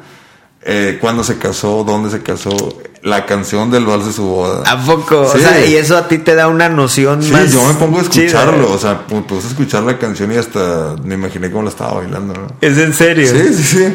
[0.64, 4.62] Eh, cuándo se casó, dónde se casó, la canción del vals de su boda.
[4.70, 5.28] ¿A poco?
[5.28, 5.38] Sí.
[5.38, 7.52] O sea, y eso a ti te da una noción sí, más.
[7.52, 8.74] yo me pongo a escucharlo, chida.
[8.74, 12.34] o sea, puse a escuchar la canción y hasta me imaginé cómo la estaba bailando,
[12.34, 12.46] ¿no?
[12.60, 13.28] ¿Es en serio?
[13.28, 13.94] Sí, sí, sí.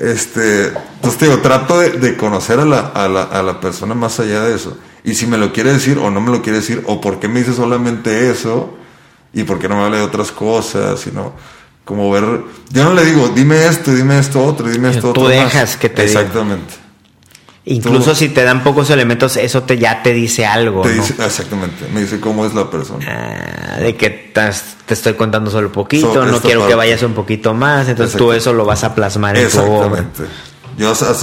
[0.00, 3.94] Este, entonces te digo, trato de, de conocer a la, a, la, a la persona
[3.94, 4.78] más allá de eso.
[5.02, 7.26] Y si me lo quiere decir o no me lo quiere decir, o por qué
[7.26, 8.78] me dice solamente eso,
[9.32, 11.32] y por qué no me habla de otras cosas, sino
[11.88, 15.28] como ver, yo no le digo, dime esto, dime esto otro, dime esto Tú otro.
[15.28, 15.76] dejas más.
[15.78, 16.74] que te Exactamente.
[17.64, 17.76] Diga.
[17.76, 20.82] Incluso Tú, si te dan pocos elementos, eso te ya te dice algo.
[20.82, 20.94] Te ¿no?
[21.02, 23.06] dice, exactamente, me dice cómo es la persona.
[23.08, 26.72] Ah, de que te estoy contando solo poquito, so, no quiero parte.
[26.72, 30.00] que vayas un poquito más, entonces tú eso lo vas a plasmar en tu obra.
[30.00, 30.24] Exactamente.
[30.76, 31.14] Yo, o sea,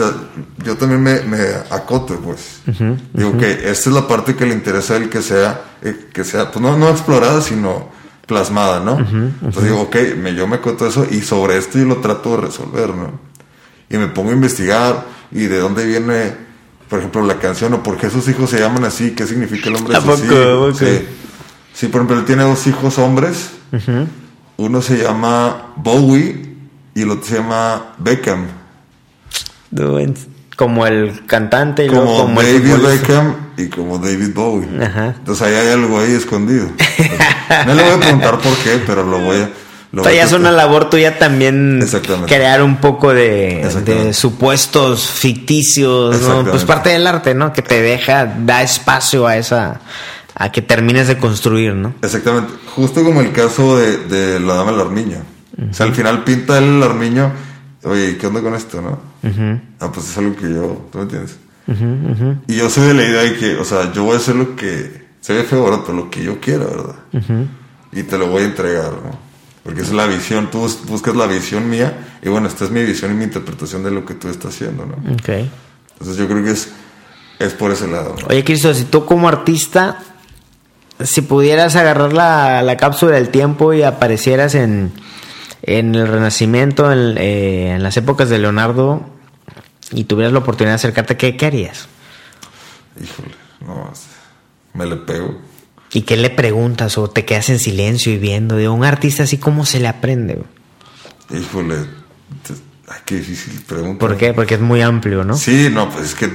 [0.63, 2.61] yo también me, me acoto, pues.
[2.65, 3.39] Uh -huh, Digo uh -huh.
[3.39, 6.49] que esta es la parte que le interesa a él que sea, eh, que sea,
[6.51, 7.89] pues no, no explorada, sino
[8.25, 8.93] plasmada, ¿no?
[8.95, 11.97] Uh -huh, Entonces digo, ok, me, yo me acoto eso y sobre esto yo lo
[11.97, 13.19] trato de resolver, ¿no?
[13.89, 16.33] Y me pongo a investigar y de dónde viene,
[16.89, 19.77] por ejemplo, la canción o por qué sus hijos se llaman así, qué significa el
[19.77, 20.77] sus hijos.
[20.77, 21.05] Sí.
[21.73, 23.51] sí, por ejemplo, él tiene dos hijos hombres.
[23.71, 24.07] Uh -huh.
[24.57, 26.55] Uno se llama Bowie
[26.95, 28.47] y el otro se llama Beckham.
[30.55, 34.67] Como el cantante y como, luego como David el Beckham y como David Bowie.
[34.81, 35.13] Ajá.
[35.17, 36.67] Entonces ahí hay algo ahí escondido.
[37.65, 39.49] no le voy a preguntar por qué, pero lo voy a.
[39.91, 41.85] Lo voy a es una labor tuya también
[42.27, 46.43] crear un poco de, de supuestos ficticios, ¿no?
[46.43, 47.53] pues parte del arte, ¿no?
[47.53, 49.79] Que te deja, da espacio a esa,
[50.35, 51.95] a que termines de construir, ¿no?
[52.01, 52.51] Exactamente.
[52.75, 55.17] Justo como el caso de, de la dama del armiño.
[55.57, 55.71] Uh -huh.
[55.71, 57.31] O sea, al final pinta el armiño
[57.85, 58.99] oye, ¿qué onda con esto, no?
[59.23, 59.61] Uh -huh.
[59.79, 61.37] Ah, pues es algo que yo, ¿tú me entiendes?
[61.67, 62.37] Uh -huh, uh -huh.
[62.47, 64.55] Y yo soy de la idea de que, o sea, yo voy a hacer lo
[64.55, 65.79] que, se ve feo, ¿verdad?
[65.85, 66.95] Pero lo que yo quiera, ¿verdad?
[67.91, 69.17] Y te lo voy a entregar, ¿no?
[69.63, 73.11] Porque es la visión, tú buscas la visión mía, y bueno, esta es mi visión
[73.11, 74.93] y mi interpretación de lo que tú estás haciendo, ¿no?
[75.13, 75.29] Ok.
[75.93, 76.69] Entonces yo creo que es,
[77.39, 78.15] es por ese lado.
[78.21, 78.27] ¿no?
[78.27, 79.99] Oye, Cristo, si tú como artista,
[81.03, 84.91] si pudieras agarrar la, la cápsula del tiempo y aparecieras en
[85.65, 89.03] en el Renacimiento, en, eh, en, las épocas de Leonardo,
[89.91, 91.87] y tuvieras la oportunidad de acercarte, ¿qué, qué harías?
[93.01, 93.35] Híjole,
[93.65, 93.91] no,
[94.73, 95.39] me le pego.
[95.91, 98.55] ¿Y qué le preguntas o te quedas en silencio y viendo?
[98.55, 100.41] De un artista así, ¿cómo se le aprende?
[101.31, 101.75] Híjole,
[102.87, 103.99] ay, qué difícil pregunta.
[103.99, 104.33] ¿Por qué?
[104.33, 105.35] Porque es muy amplio, ¿no?
[105.37, 106.29] Sí, no, pues es que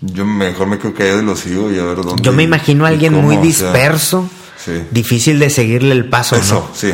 [0.00, 2.22] yo mejor me quedo callado y lo sigo y a ver dónde.
[2.22, 4.86] Yo me imagino a alguien cómo, muy disperso, o sea, sí.
[4.90, 6.36] difícil de seguirle el paso.
[6.36, 6.76] Eso, ¿no?
[6.76, 6.92] sí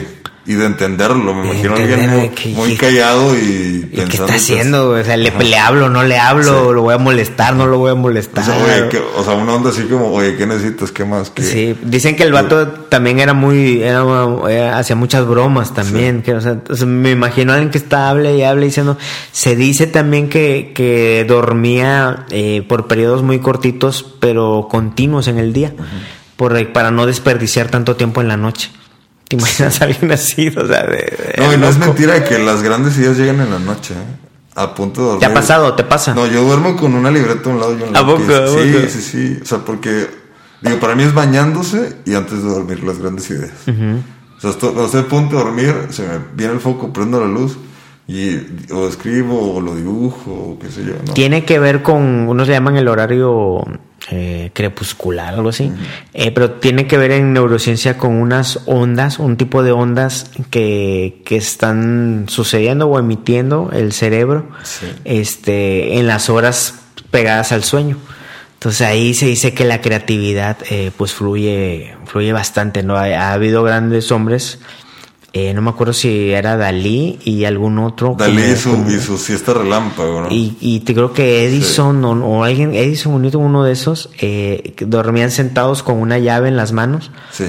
[0.49, 1.35] y de entenderlo.
[1.35, 4.93] Me imagino alguien muy, que, muy, callado y ¿Qué está haciendo?
[4.93, 6.75] O sea, le, le, hablo, no le hablo, sí.
[6.75, 8.45] lo voy a molestar, no lo voy a molestar.
[8.45, 10.91] O sea, oye, que, o sea, una onda así como, oye, ¿qué necesitas?
[10.91, 11.29] ¿Qué más?
[11.29, 11.43] ¿Qué?
[11.43, 14.03] Sí, dicen que el vato también era muy, era,
[14.49, 16.21] era, hacía muchas bromas también.
[16.21, 16.23] Sí.
[16.23, 18.97] Que, o sea, o sea, me imagino a alguien que está, hable y hable diciendo,
[19.33, 25.53] se dice también que, que dormía eh, por periodos muy cortitos, pero continuos en el
[25.53, 26.37] día, uh -huh.
[26.37, 28.71] por, para no desperdiciar tanto tiempo en la noche.
[29.29, 30.49] ¿Te imaginas a alguien así?
[30.49, 33.51] O sea, de, de no, y no es mentira que las grandes ideas llegan en
[33.51, 34.27] la noche, ¿eh?
[34.55, 35.21] A punto de dormir.
[35.21, 35.75] ¿Te ha pasado?
[35.75, 36.15] ¿Te pasa?
[36.15, 38.23] No, yo duermo con una libreta a un lado y un ¿A poco?
[38.23, 38.89] ¿A sí, poco?
[38.89, 39.39] sí, sí.
[39.41, 40.09] O sea, porque,
[40.63, 43.53] digo, para mí es bañándose y antes de dormir las grandes ideas.
[43.67, 44.03] Uh -huh.
[44.37, 47.27] O sea, estoy, estoy a punto de dormir, se me viene el foco, prendo la
[47.29, 47.57] luz
[48.09, 48.37] y
[48.73, 50.95] o escribo o lo dibujo o qué sé yo.
[51.07, 51.13] ¿no?
[51.13, 53.63] Tiene que ver con, unos le llaman el horario
[54.11, 55.71] eh, crepuscular, algo así,
[56.15, 61.21] eh, pero tiene que ver en neurociencia con unas ondas, un tipo de ondas que,
[61.25, 64.87] que están sucediendo o emitiendo el cerebro Sí.
[65.05, 66.75] este, en las horas
[67.11, 67.97] pegadas al sueño.
[68.55, 72.97] Entonces ahí se dice que la creatividad eh, pues fluye, fluye bastante, ¿no?
[72.97, 74.59] Ha, ha habido grandes hombres,
[75.51, 78.15] eh, no me acuerdo si era Dalí y algún otro.
[78.19, 80.29] Dalí y su, como- y su siesta relámpago, ¿no?
[80.31, 85.31] y, y te creo que Edison o, o alguien, Edison uno de esos, eh, dormían
[85.31, 87.45] sentados con una llave en las manos Sí.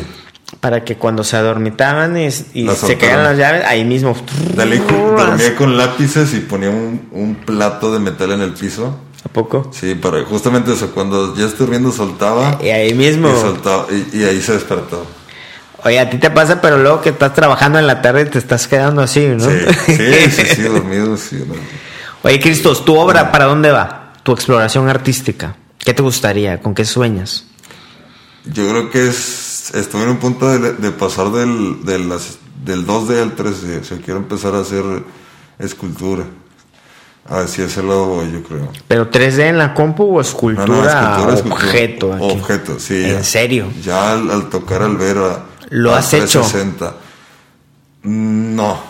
[0.59, 4.15] para que cuando se adormitaban y, se caían las llaves, ahí mismo.
[4.55, 8.95] Dalí dormía con lápices y ponía un, un plato de metal en el piso.
[9.25, 9.69] ¿A poco?
[9.73, 13.27] Sí, para justamente eso, cuando ya estoy durmiendo soltaba Y ahí mismo.
[13.29, 15.05] y, soltaba, y, y ahí se despertó.
[15.89, 18.67] Oye, a ti te pasa, pero luego que estás trabajando en la tarde te estás
[18.67, 19.39] quedando así, ¿no?
[19.49, 19.95] Sí, sí,
[20.31, 21.43] sí, sí, dormido, sí.
[21.47, 21.55] ¿no?
[22.21, 24.13] Oye, Cristos, ¿tu obra para dónde va?
[24.21, 25.55] Tu exploración artística.
[25.79, 26.61] ¿Qué te gustaría?
[26.61, 27.45] ¿Con qué sueñas?
[28.45, 32.85] Yo creo que es, estoy en un punto de, de pasar del, de las, del
[32.85, 34.83] 2D al 3D, o sea, quiero empezar a hacer
[35.57, 36.23] escultura.
[37.27, 38.71] Hacia ese lado voy, yo creo.
[38.87, 41.53] ¿Pero 3D en la compu o No, escultura, no, escultura, escultura.
[41.65, 42.13] objeto?
[42.13, 42.23] aquí?
[42.25, 43.03] Objeto, sí.
[43.05, 43.23] ¿En ya.
[43.23, 43.65] serio?
[43.83, 46.41] Ya al, al tocar al ver a, ¿Lo has hecho?
[46.41, 46.95] 360.
[48.03, 48.81] No,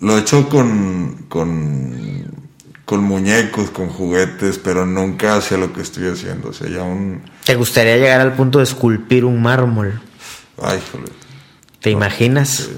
[0.00, 2.24] lo he hecho con, con,
[2.84, 6.50] con muñecos, con juguetes, pero nunca hacia lo que estoy haciendo.
[6.50, 7.22] O sea, ya un...
[7.44, 10.00] ¿Te gustaría llegar al punto de esculpir un mármol?
[10.62, 11.10] Ay, joder.
[11.80, 12.70] ¿Te imaginas?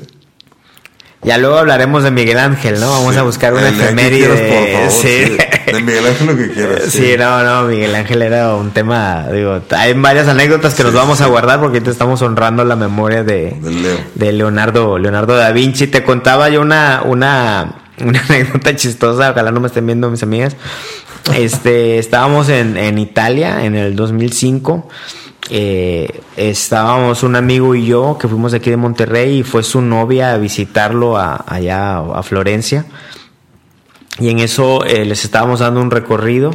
[1.26, 2.88] Ya luego hablaremos de Miguel Ángel, ¿no?
[2.88, 3.18] Vamos Sí.
[3.18, 4.26] a buscar una efeméride.
[4.28, 5.24] quieras, por favor, sí.
[5.24, 5.36] sí.
[5.72, 6.82] De Miguel Ángel lo que quieras.
[6.88, 11.20] Sí, no, no, Miguel Ángel era un tema, digo, hay varias anécdotas que nos vamos
[11.20, 13.98] a guardar porque te estamos honrando la memoria de, Leo.
[14.14, 15.88] de Leonardo, Leonardo da Vinci.
[15.88, 20.54] Te contaba yo una, una, una anécdota chistosa, ojalá no me estén viendo mis amigas.
[21.34, 24.88] Este, estábamos en, en Italia en el 2005.
[25.50, 29.80] Eh, estábamos un amigo y yo que fuimos de aquí de Monterrey y fue su
[29.80, 32.84] novia a visitarlo a- allá a Florencia.
[34.18, 36.50] Y en eso eh, les estábamos dando un recorrido.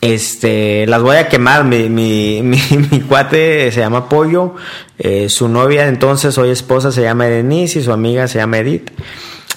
[0.00, 1.64] Este, las voy a quemar.
[1.64, 4.54] Mi, mi, mi, cuate se llama Pollo.
[4.98, 8.90] eh, su novia, entonces, hoy esposa, se llama Denise y su amiga se llama Edith.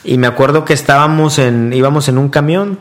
[0.03, 2.77] Y me acuerdo que estábamos en, íbamos en un camión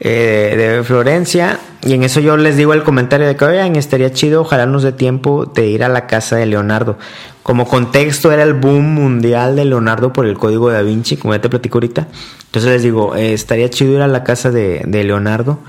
[0.00, 1.58] eh, de Florencia.
[1.82, 4.82] Y en eso yo les digo el comentario de que, oigan, estaría chido, ojalá nos
[4.82, 6.98] dé tiempo de ir a la casa de Leonardo.
[7.42, 11.40] Como contexto era el boom mundial de Leonardo por el código da Vinci, como ya
[11.40, 12.08] te platico ahorita.
[12.46, 15.60] Entonces les digo, eh, estaría chido ir a la casa de, Leonardo.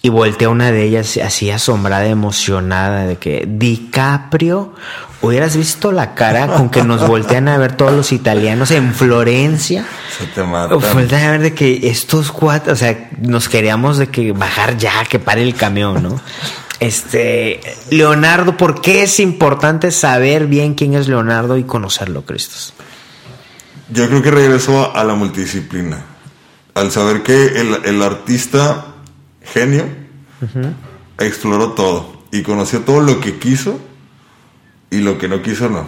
[0.00, 4.74] Y voltea una de ellas así asombrada, emocionada, de que DiCaprio,
[5.20, 9.84] hubieras visto la cara con que nos voltean a ver todos los italianos en Florencia.
[10.16, 10.80] Se te matan.
[10.80, 15.04] Voltean a ver de que estos cuatro, o sea, nos queríamos de que bajar ya,
[15.04, 16.20] que pare el camión, ¿no?
[16.80, 17.60] Este,
[17.90, 22.72] Leonardo, ¿por qué es importante saber bien quién es Leonardo y conocerlo, Cristos?
[23.90, 26.04] Yo creo que regresó a la multidisciplina.
[26.74, 28.86] Al saber que el, el artista
[29.42, 29.86] genio
[31.18, 33.80] exploró todo y conoció todo lo que quiso
[34.90, 35.86] y lo que no quiso no.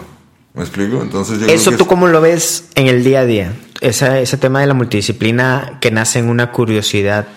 [0.53, 1.01] ¿Me explico?
[1.01, 3.53] Entonces yo Eso creo que tú es- cómo lo ves en el día a día,
[3.79, 7.27] ese, ese tema de la multidisciplina que nace en una curiosidad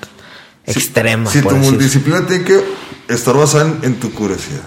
[0.66, 1.30] si- extrema.
[1.30, 2.60] Si por tu multidisciplina tiene que
[3.08, 4.62] estar basada en, en tu curiosidad.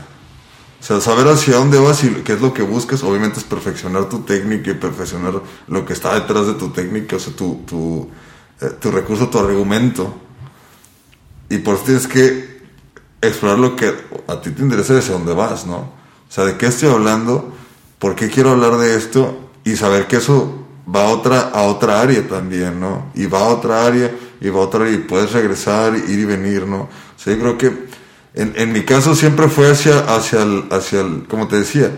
[0.79, 4.07] O sea, saber hacia dónde vas y qué es lo que buscas, obviamente es perfeccionar
[4.07, 8.09] tu técnica y perfeccionar lo que está detrás de tu técnica, o sea, tu, tu,
[8.61, 10.15] eh, tu recurso, tu argumento.
[11.49, 12.61] Y por eso tienes que
[13.21, 13.91] explorar lo que
[14.27, 15.96] a ti te interesa y hacia dónde vas, ¿no?
[16.29, 17.53] O sea, de qué estoy hablando,
[17.99, 22.01] por qué quiero hablar de esto y saber que eso va a otra, a otra
[22.01, 23.11] área también, ¿no?
[23.15, 26.25] Y va a otra área y va a otra área y puedes regresar, ir y
[26.25, 26.81] venir, ¿no?
[26.81, 27.87] O sea, yo creo que
[28.35, 31.91] en, en mi caso siempre fue hacia, hacia el, hacia el, como te decía,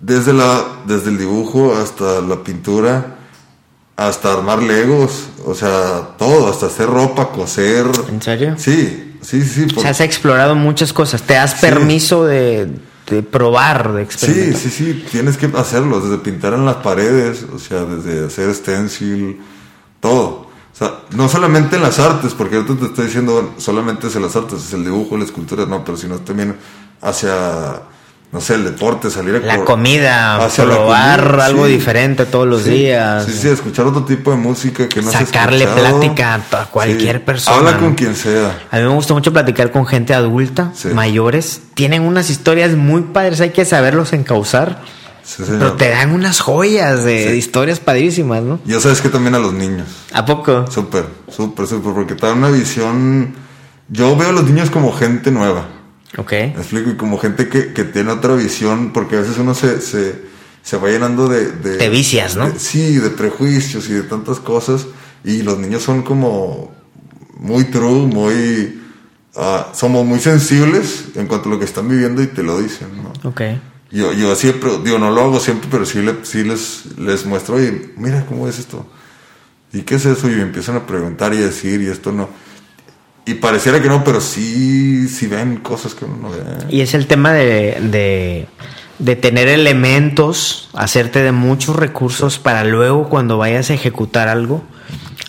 [0.00, 3.16] desde, la, desde el dibujo hasta la pintura,
[3.96, 7.86] hasta armar legos, o sea, todo, hasta hacer ropa, coser.
[8.08, 8.54] ¿En serio?
[8.58, 9.66] Sí, sí, sí.
[9.70, 11.22] O por- sea, has explorado muchas cosas.
[11.22, 12.68] Te das permiso de,
[13.08, 14.60] de probar, de Sí, experimentar.
[14.60, 19.40] sí, sí, tienes que hacerlo, desde pintar en las paredes, o sea, desde hacer stencil,
[20.00, 20.44] todo.
[20.72, 24.22] O sea, no solamente en las artes, porque ahorita te estoy diciendo solamente es en
[24.22, 26.56] las artes, es el dibujo, la escultura, no, pero sino también
[27.00, 27.82] hacia,
[28.34, 31.72] no sé, el deporte, salir a La comida, hacia la probar comida, algo sí.
[31.72, 33.24] diferente todos los Sí, días.
[33.24, 37.56] Sí, sí, escuchar otro tipo de música que no Sacarle plática a- cualquier Sí, persona,
[37.58, 37.78] Habla ¿no?
[37.80, 38.58] con quien sea.
[38.72, 41.60] A mí me gusta mucho platicar con gente adulta, mayores.
[41.74, 44.82] Tienen unas historias muy padres, hay que saberlos encauzar.
[45.38, 48.58] Pero te dan unas joyas de, historias padrísimas, ¿no?
[48.66, 49.86] Yo sabes que también a los niños.
[50.12, 50.66] ¿A poco?
[50.70, 53.34] Súper, súper, súper, porque te da una visión...
[53.88, 55.66] Yo veo a los niños como gente nueva.
[56.16, 56.32] Ok.
[56.32, 59.80] Me explico, y como gente que, que tiene otra visión, porque a veces uno se,
[59.80, 60.22] se,
[60.62, 61.76] se va llenando de, de...
[61.76, 62.50] Te vicias, ¿no?
[62.50, 64.86] de- sí, de prejuicios y de tantas cosas.
[65.24, 66.72] Y los niños son como
[67.38, 68.80] muy true, muy...
[69.36, 72.88] ah, somos muy sensibles en cuanto a lo que están viviendo y te lo dicen,
[73.02, 73.28] ¿no?
[73.28, 73.40] Ok.
[73.90, 77.56] Yo, yo siempre, digo, no lo hago siempre, pero sí, le- sí les, les muestro,
[77.56, 78.86] oye, mira cómo es esto.
[79.72, 80.28] ¿Y qué es eso?
[80.30, 82.28] Y me empiezan a preguntar y a decir, y esto no.
[83.26, 86.38] Y pareciera que no, pero sí, sí ven cosas que uno no ve.
[86.68, 88.46] Y es el tema de, de,
[88.98, 94.62] de tener elementos, hacerte de muchos recursos para luego cuando vayas a ejecutar algo,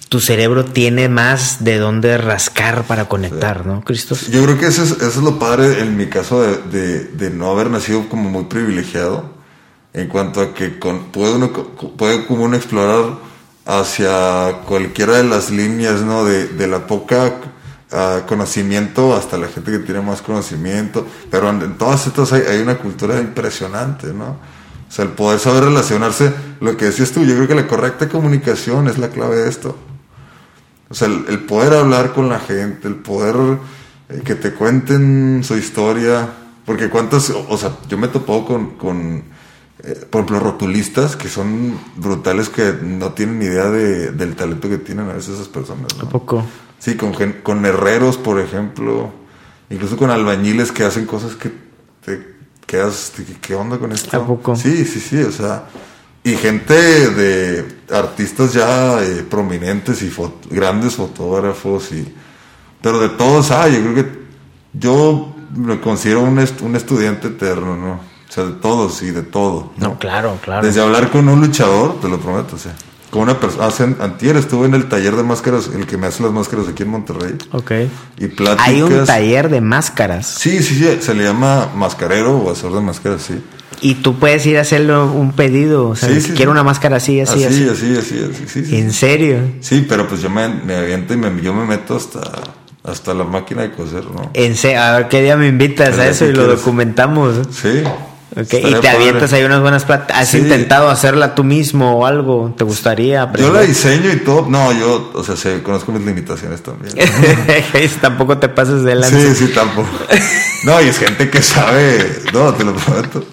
[0.09, 4.27] tu cerebro tiene más de dónde rascar para conectar, ¿no, Cristos?
[4.27, 7.29] Yo creo que eso es, eso es lo padre en mi caso de, de- de
[7.31, 9.33] no haber nacido como muy privilegiado.
[9.93, 13.13] En cuanto a que con, puede, uno, puede como uno explorar
[13.65, 16.25] hacia cualquiera de las líneas, ¿no?
[16.25, 17.31] De, de la poca
[17.95, 21.05] ah, conocimiento hasta la gente que tiene más conocimiento.
[21.31, 24.37] Pero en, todas estas hay, hay una cultura impresionante, ¿no?
[24.87, 28.07] O sea, el poder saber relacionarse, lo que decías tú, yo creo que la correcta
[28.07, 29.75] comunicación es la clave de esto.
[30.89, 33.35] O sea, el, poder hablar con la gente, el poder
[34.09, 36.29] eh, que te cuenten su historia.
[36.65, 39.23] Porque cuántas, o, sea, yo me topo con, con
[39.83, 44.69] eh, por ejemplo, rotulistas que son brutales que no tienen ni idea de, del talento
[44.69, 45.95] que tienen a veces esas personas.
[45.97, 46.09] ¿no?
[46.85, 49.11] Sí, con, con herreros, por ejemplo,
[49.71, 51.51] incluso con albañiles que hacen cosas que
[52.05, 52.35] te
[52.67, 54.15] quedas, ¿qué, qué onda con esto?
[54.15, 54.55] ¿A poco?
[54.55, 55.63] Sí, sí, sí, o sea,
[56.23, 56.75] y gente
[57.09, 62.13] de artistas ya eh, prominentes y fo- grandes fotógrafos, y
[62.83, 64.19] pero de todos hay, yo creo que
[64.73, 67.93] yo me considero un, est- un estudiante eterno, ¿no?
[67.93, 69.71] O sea, de todos y de todo.
[69.77, 70.63] No, claro, claro.
[70.63, 72.75] Desde hablar con un luchador, te lo prometo, o sea,
[73.15, 76.21] con una persona, hace antier estuve en el taller de máscaras, el que me hace
[76.21, 77.71] las máscaras aquí en Monterrey, Ok.
[78.17, 78.67] y pláticas.
[78.67, 82.81] Hay un taller de máscaras Sí, sí, sí, se le llama mascarero o hacedor de
[82.81, 83.35] máscaras, sí.
[83.81, 85.89] y tú puedes ir a hacerle un pedido.
[85.89, 86.53] O sea, Sí, sí, quiero sí.
[86.53, 87.69] una máscara así, así, así, así.
[87.69, 88.75] así, así, así, sí, sí.
[88.77, 89.37] ¿En serio?
[89.61, 92.19] Sí, pero pues yo me, me aviento y me, yo me meto hasta,
[92.83, 94.29] hasta la máquina de coser, ¿no?
[94.33, 97.35] En se- a ver qué día me invitas a eso y lo documentamos.
[97.51, 97.81] Sí.
[98.37, 98.89] Y te padre.
[98.89, 100.17] avientas ahí unas buenas pláticas.
[100.23, 100.39] ¿Has Sí.
[100.39, 102.53] intentado hacerla tú mismo o algo?
[102.57, 103.53] ¿Te gustaría Yo aprender?
[103.53, 104.45] la diseño y todo.
[104.49, 106.93] No, yo, o sea, sé, conozco mis limitaciones también.
[108.01, 109.17] Tampoco te pases de lanza.
[109.19, 109.89] Sí, sí, tampoco.
[110.63, 112.23] No, y es gente que sabe.
[112.33, 113.23] No, te lo prometo.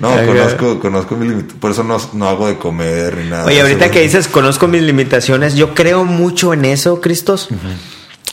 [0.00, 1.60] No, conozco, conozco mi limitación.
[1.60, 3.44] Por eso no, no hago de comer ni nada.
[3.44, 7.48] Oye, ahorita que dices conozco mis limitaciones, yo creo mucho en eso, Cristos.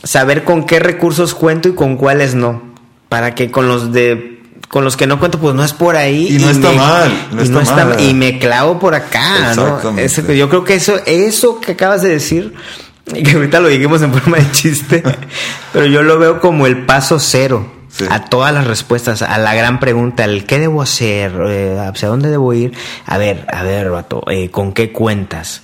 [0.04, 2.62] Saber con qué recursos cuento y con cuáles no.
[3.10, 4.39] Para que con los de
[4.70, 6.36] con los que no cuento, pues no es por ahí.
[6.36, 8.00] Y no está mal, no y, está mal.
[8.00, 9.98] y me clavo por acá, ¿no?
[9.98, 12.54] Eso- yo creo que eso, eso que acabas de decir,
[13.14, 15.04] y que ahorita lo dijimos en forma de chiste,
[15.74, 17.74] pero yo lo veo como el paso cero.
[17.92, 18.06] Sí.
[18.08, 22.30] A todas las respuestas, a la gran pregunta, el qué debo hacer, Eh, hacia dónde
[22.30, 22.72] debo ir.
[23.08, 25.64] A ver, a ver, vato, eh, ¿con qué cuentas?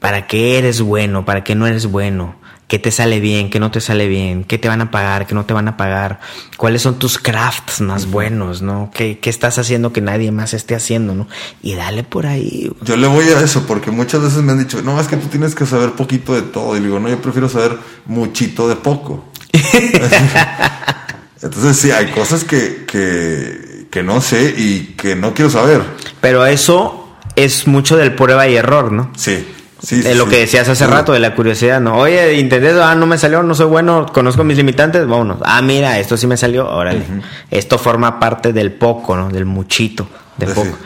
[0.00, 1.24] ¿Para qué eres bueno?
[1.24, 2.34] ¿Para qué no eres bueno?
[2.70, 3.50] ¿Qué te sale bien?
[3.50, 4.44] ¿Qué no te sale bien?
[4.44, 5.26] ¿Qué te van a pagar?
[5.26, 6.20] ¿Qué no te van a pagar?
[6.56, 8.62] ¿Cuáles son tus crafts más buenos?
[8.62, 8.92] ¿No?
[8.94, 11.16] ¿Qué, qué estás haciendo que nadie más esté haciendo?
[11.16, 11.26] ¿No?
[11.64, 12.70] Y dale por ahí.
[12.82, 15.26] Yo le voy a eso porque muchas veces me han dicho, no, es que tú
[15.26, 16.76] tienes que saber poquito de todo.
[16.76, 19.24] Y digo, no, yo prefiero saber muchito de poco.
[21.42, 25.82] Entonces, sí, hay cosas que, que, que no sé y que no quiero saber.
[26.20, 29.10] Pero eso es mucho del prueba y error, ¿no?
[29.16, 29.44] Sí,
[29.82, 30.02] sí.
[30.02, 30.30] de sí, lo sí.
[30.30, 31.96] que decías hace rato, de la curiosidad, ¿no?
[31.96, 35.38] Oye, intenté, ah, no me salió, no soy bueno, conozco mis limitantes, vámonos.
[35.44, 37.04] Ah, mira, esto sí me salió, órale.
[37.50, 39.28] Esto forma parte del poco, ¿no?
[39.28, 40.52] Del muchito, de Sí.
[40.54, 40.76] poco.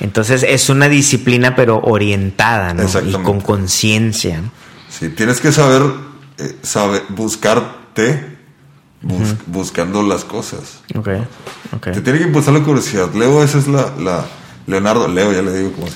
[0.00, 2.84] Entonces es una disciplina, pero orientada, ¿no?
[3.06, 4.40] Y con conciencia.
[4.40, 4.50] ¿no?
[4.90, 5.82] Sí, tienes que saber,
[6.38, 8.36] eh, saber buscarte
[9.02, 10.80] bus- buscando las cosas.
[10.96, 11.08] Ok,
[11.76, 11.92] ok.
[11.92, 13.12] Te tiene que impulsar la curiosidad.
[13.14, 14.24] Leo, esa es la, la
[14.66, 15.94] Leonardo, Leo, ya le digo como si-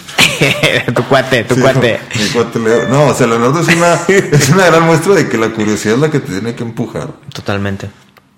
[0.95, 2.01] tu cuate, tu Sí, cuate.
[2.19, 2.89] Mi cuate Leo.
[2.89, 6.01] No, o sea, Leonardo es una, es una gran muestra de que la curiosidad es
[6.01, 7.09] la que te tiene que empujar.
[7.33, 7.89] Totalmente.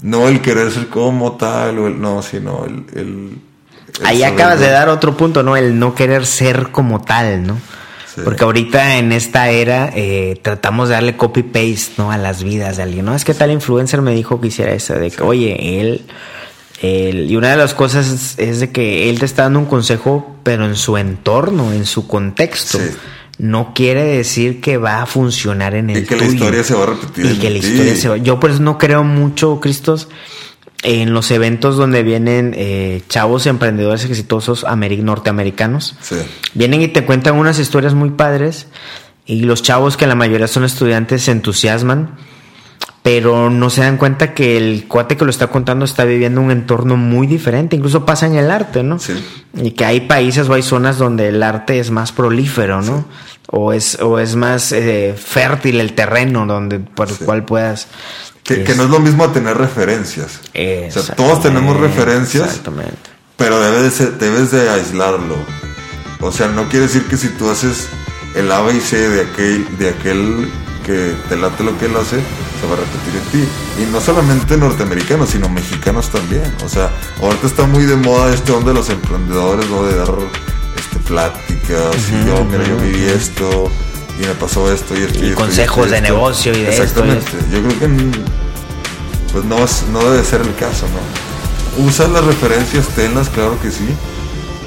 [0.02, 2.84] No el querer ser como tal, o el, no, sino el...
[2.94, 3.38] el,
[4.00, 5.56] el Ahí acabas de dar otro punto, ¿no?
[5.56, 7.58] El no querer ser como tal, ¿no?
[8.14, 8.22] Sí.
[8.24, 12.10] Porque ahorita en esta era eh, tratamos de darle copy-paste, ¿no?
[12.10, 13.14] A las vidas de alguien, ¿no?
[13.14, 16.06] Es que tal influencer me dijo que hiciera eso, de que, oye, él,
[16.80, 17.30] él...
[17.30, 20.36] Y una de las cosas es, es de que él te está dando un consejo,
[20.42, 22.78] pero en su entorno, en su contexto.
[22.78, 22.90] Sí.
[23.38, 26.82] No quiere decir que va a funcionar en el Y que la historia se va
[26.82, 28.16] a repetir Y que la historia se va...
[28.18, 30.08] Yo por eso no creo mucho, Cristos,
[30.82, 35.96] en los eventos donde vienen eh, chavos emprendedores exitosos norteamericanos.
[36.00, 36.16] Sí.
[36.54, 38.66] Vienen y te cuentan unas historias muy padres
[39.26, 42.16] y los chavos que la mayoría son estudiantes se entusiasman,
[43.12, 46.52] pero no se dan cuenta que el cuate que lo está contando está viviendo un
[46.52, 49.00] entorno muy diferente, incluso pasa en el arte, ¿no?
[49.00, 49.14] Sí.
[49.60, 53.04] Y que hay países o hay zonas donde el arte es más prolífero, ¿no?
[53.48, 57.88] O es, o es más eh, fértil el terreno donde por el cual puedas
[58.44, 60.42] que, que, no es lo mismo tener referencias.
[60.54, 63.10] O sea, todos tenemos referencias, Exactamente.
[63.36, 65.34] pero debes de, debes de aislarlo.
[66.20, 67.88] O sea, no quiere decir que si tú haces
[68.36, 70.48] el A, B y C de aquel, de aquel
[70.90, 73.48] que te late lo que él hace, se va a repetir en ti.
[73.82, 76.52] Y no solamente norteamericanos, sino mexicanos también.
[76.64, 76.90] O sea,
[77.22, 79.84] ahorita está muy de moda este donde los emprendedores, ¿no?
[79.84, 80.08] De dar
[80.76, 83.70] este, pláticas, y yo, mira, yo viví esto,
[84.18, 85.24] y me pasó esto y esto.
[85.24, 87.24] Y, y consejos esto, y de negocio y de Exactamente.
[87.24, 87.36] esto.
[87.52, 88.18] Yo creo que
[89.32, 91.84] pues no, es, no debe ser el caso, ¿no?
[91.86, 93.86] Usa las referencias, tenlas, claro que sí,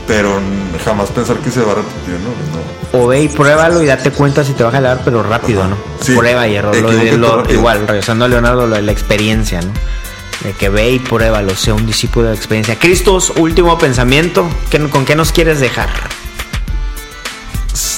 [0.07, 0.39] pero
[0.83, 2.29] jamás pensar que se va a repetir, ¿no?
[2.99, 3.03] no.
[3.03, 5.69] O ve y pruébalo y date cuenta si te va a jalar, pero rápido, Ajá.
[5.71, 5.77] ¿no?
[6.01, 6.13] Sí.
[6.15, 6.75] Prueba y error.
[6.75, 6.91] Lo-
[7.43, 9.71] lo- igual, regresando a Leonardo, lo de la experiencia, ¿no?
[10.43, 12.77] De que ve y pruébalo, sea un discípulo de la experiencia.
[12.77, 15.89] Cristos, último pensamiento, ¿qué- ¿con qué nos quieres dejar?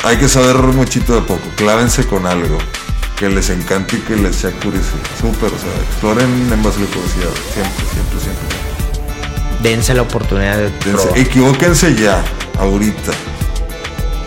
[0.03, 2.57] Hay que saber muchito de poco, clávense con algo
[3.17, 4.91] que les encante y que les sea curioso.
[5.19, 8.74] Súper, o sea, exploren en base a la curiosidad, siempre, siempre, siempre.
[9.65, 12.23] Dense la oportunidad de Dense- equivóquense ya,
[12.59, 13.11] ahorita,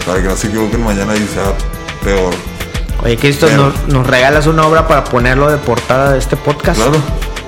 [0.04, 1.52] para que no se equivoquen mañana y sea
[2.02, 2.32] peor.
[3.04, 6.80] Oye, Cristos, Pero- ¿nos, nos regalas una obra para ponerlo de portada de este podcast?
[6.80, 6.98] Claro,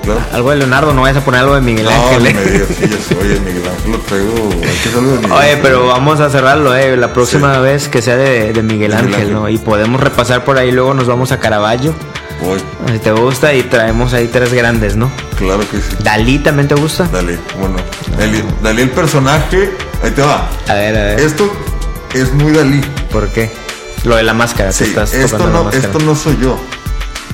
[0.03, 0.21] claro.
[0.31, 2.23] Algo de Leonardo, no vayas a poner algo de Miguel Ángel.
[2.23, 2.33] no ¿eh?
[2.33, 6.73] me digas, sí, Miguel Ángel lo traigo, hay que de Oye, pero vamos a cerrarlo,
[6.73, 7.61] eh, la próxima Sí.
[7.61, 9.33] vez que sea de, de Miguel Miguel Ángel, Ángel.
[9.33, 9.49] ¿no?
[9.49, 11.93] Y podemos repasar por ahí, luego nos vamos a Caravaggio,
[12.41, 12.59] Voy,
[12.91, 15.11] si te gusta, y traemos ahí tres grandes, ¿no?
[15.37, 15.95] claro que sí.
[16.03, 17.05] Dalí también te gusta.
[17.11, 17.77] Dale, bueno,
[18.17, 19.71] Dalí, Dalí el personaje,
[20.03, 20.49] ahí te va.
[20.67, 21.51] A ver, a ver, Esto
[22.13, 22.81] es muy Dalí.
[23.11, 23.51] ¿por qué?
[24.03, 25.85] Lo de la máscara, Sí, estás esto no, máscara.
[25.85, 26.53] esto no soy yo.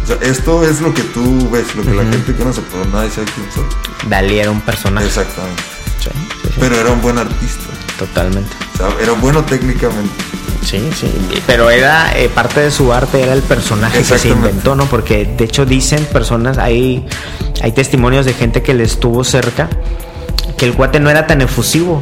[0.03, 3.10] O sea, esto es lo que tú ves, lo que la gente conoce, pero nadie
[3.10, 4.10] sabe quién soy.
[4.10, 5.08] Dalí era un personaje.
[5.08, 5.64] Exactamente.
[5.99, 7.64] Sí, sí, sí, Pero era un buen artista.
[7.98, 8.50] Totalmente.
[8.74, 10.14] O sea, era bueno técnicamente.
[10.64, 11.10] Sí, sí,
[11.45, 14.86] pero era eh, parte de su arte era el personaje que se inventó, ¿no?
[14.86, 17.06] Porque de hecho dicen personas, hay,
[17.62, 19.70] hay testimonios de gente que le estuvo cerca,
[20.58, 22.02] que el cuate no era tan efusivo.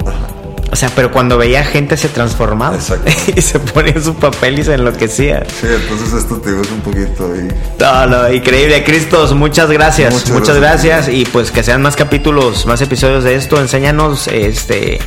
[0.76, 3.34] O sea, pero cuando veía gente se transformaba Exactamente.
[3.38, 5.46] y se ponía su papel y se enloquecía.
[5.48, 7.48] Sí, entonces esto te es un poquito ahí.
[7.80, 11.06] No, no, increíble, Cristos, muchas gracias, muchas, Muchas gracias.
[11.06, 11.16] gracias.
[11.16, 15.00] y pues que sean más capítulos, más episodios de esto, enséñanos, este,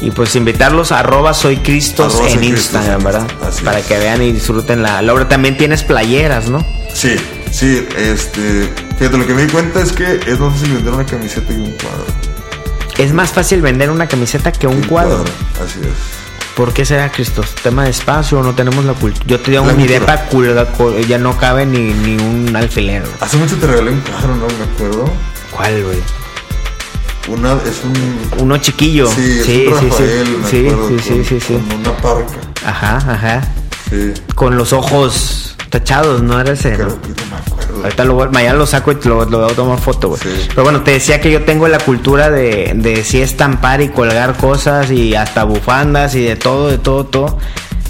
[0.00, 3.26] y pues invitarlos a arroba soy Cristos Arroba en soy Instagram, ¿verdad?
[3.46, 3.86] Así Para es.
[3.86, 5.28] que vean y disfruten la, la obra.
[5.28, 6.66] También tienes playeras, ¿no?
[6.92, 7.14] Sí,
[7.52, 8.68] sí, este.
[8.98, 11.56] Fíjate, lo que me di cuenta es que es más fácil vender una camiseta y
[11.56, 12.04] un cuadro.
[12.98, 15.24] Es más fácil vender una camiseta que un Un cuadro.
[15.64, 16.54] Así es.
[16.56, 17.52] ¿Por qué será, Cristos?
[17.62, 18.40] ¿Tema de espacio?
[18.42, 19.24] ¿No tenemos la cultura?
[19.26, 20.26] Yo te digo, mi depa
[21.08, 23.02] ya no cabe ni, ni un alfiler.
[23.02, 23.12] güey.
[23.20, 25.10] Hace mucho te regalé un cuadro, no me acuerdo.
[25.50, 25.98] ¿Cuál, güey?
[27.26, 28.40] Una, es un.
[28.42, 29.08] Uno chiquillo.
[29.10, 30.36] Sí, es sí, un sí, Rafael, sí.
[30.42, 31.54] me Sí, acuerdo, sí, sí, con- sí, sí.
[31.54, 32.34] Con una parca.
[32.64, 33.40] Ajá, ajá.
[33.94, 34.22] Sí.
[34.34, 36.74] Con los ojos tachados, ¿no era ese?
[36.74, 37.00] Creo no?
[37.00, 37.82] que no me acuerdo.
[37.84, 40.20] Ahorita lo mañana lo saco y te lo, lo voy a tomar foto, güey.
[40.20, 40.46] Sí.
[40.48, 44.36] Pero bueno, te decía que yo tengo la cultura de, de sí estampar y colgar
[44.36, 47.38] cosas y hasta bufandas y de todo, de todo, todo.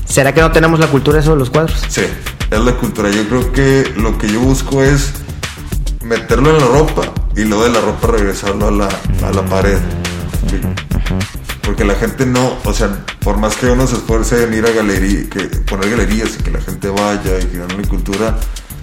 [0.06, 1.80] ¿Será que no tenemos la cultura de eso de los cuadros?
[1.88, 2.02] Sí,
[2.50, 3.10] es la cultura.
[3.10, 5.12] Yo creo que lo que yo busco es
[6.02, 7.02] meterlo en la ropa
[7.34, 8.88] y luego de la ropa regresarlo a la,
[9.26, 9.78] a la pared.
[10.50, 10.60] Sí.
[11.64, 12.90] Porque la gente no, o sea,
[13.20, 16.50] por más que uno se esfuerce en ir a galería, que poner galerías y que
[16.50, 18.38] la gente vaya y generar una cultura,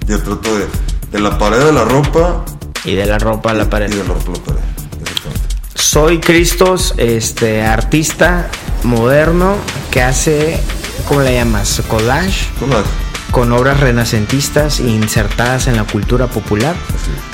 [0.08, 0.66] yo trato de,
[1.12, 2.44] de la pared a la ropa
[2.84, 3.88] Y de la ropa a la pared.
[3.92, 4.62] y de la ropa a la pared.
[5.00, 5.56] Exactamente.
[5.76, 8.48] Soy Cristos, este artista
[8.84, 9.56] moderno
[9.92, 10.60] que hace,
[11.08, 11.82] ¿cómo le llamas?
[11.88, 12.86] Collage ¿Cómo las?
[13.32, 16.76] Con obras renacentistas insertadas en la cultura popular.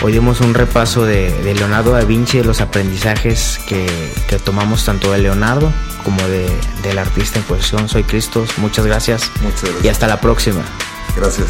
[0.04, 3.86] Hoy dimos un repaso de, de Leonardo da Vinci, de los aprendizajes que,
[4.30, 5.72] que tomamos tanto de Leonardo
[6.04, 6.50] como de,
[6.84, 7.90] del artista en cuestión.
[7.90, 9.86] Soy Cristos, muchas gracias Muchas gracias.
[9.86, 10.62] y hasta la próxima.
[11.16, 11.50] Gracias.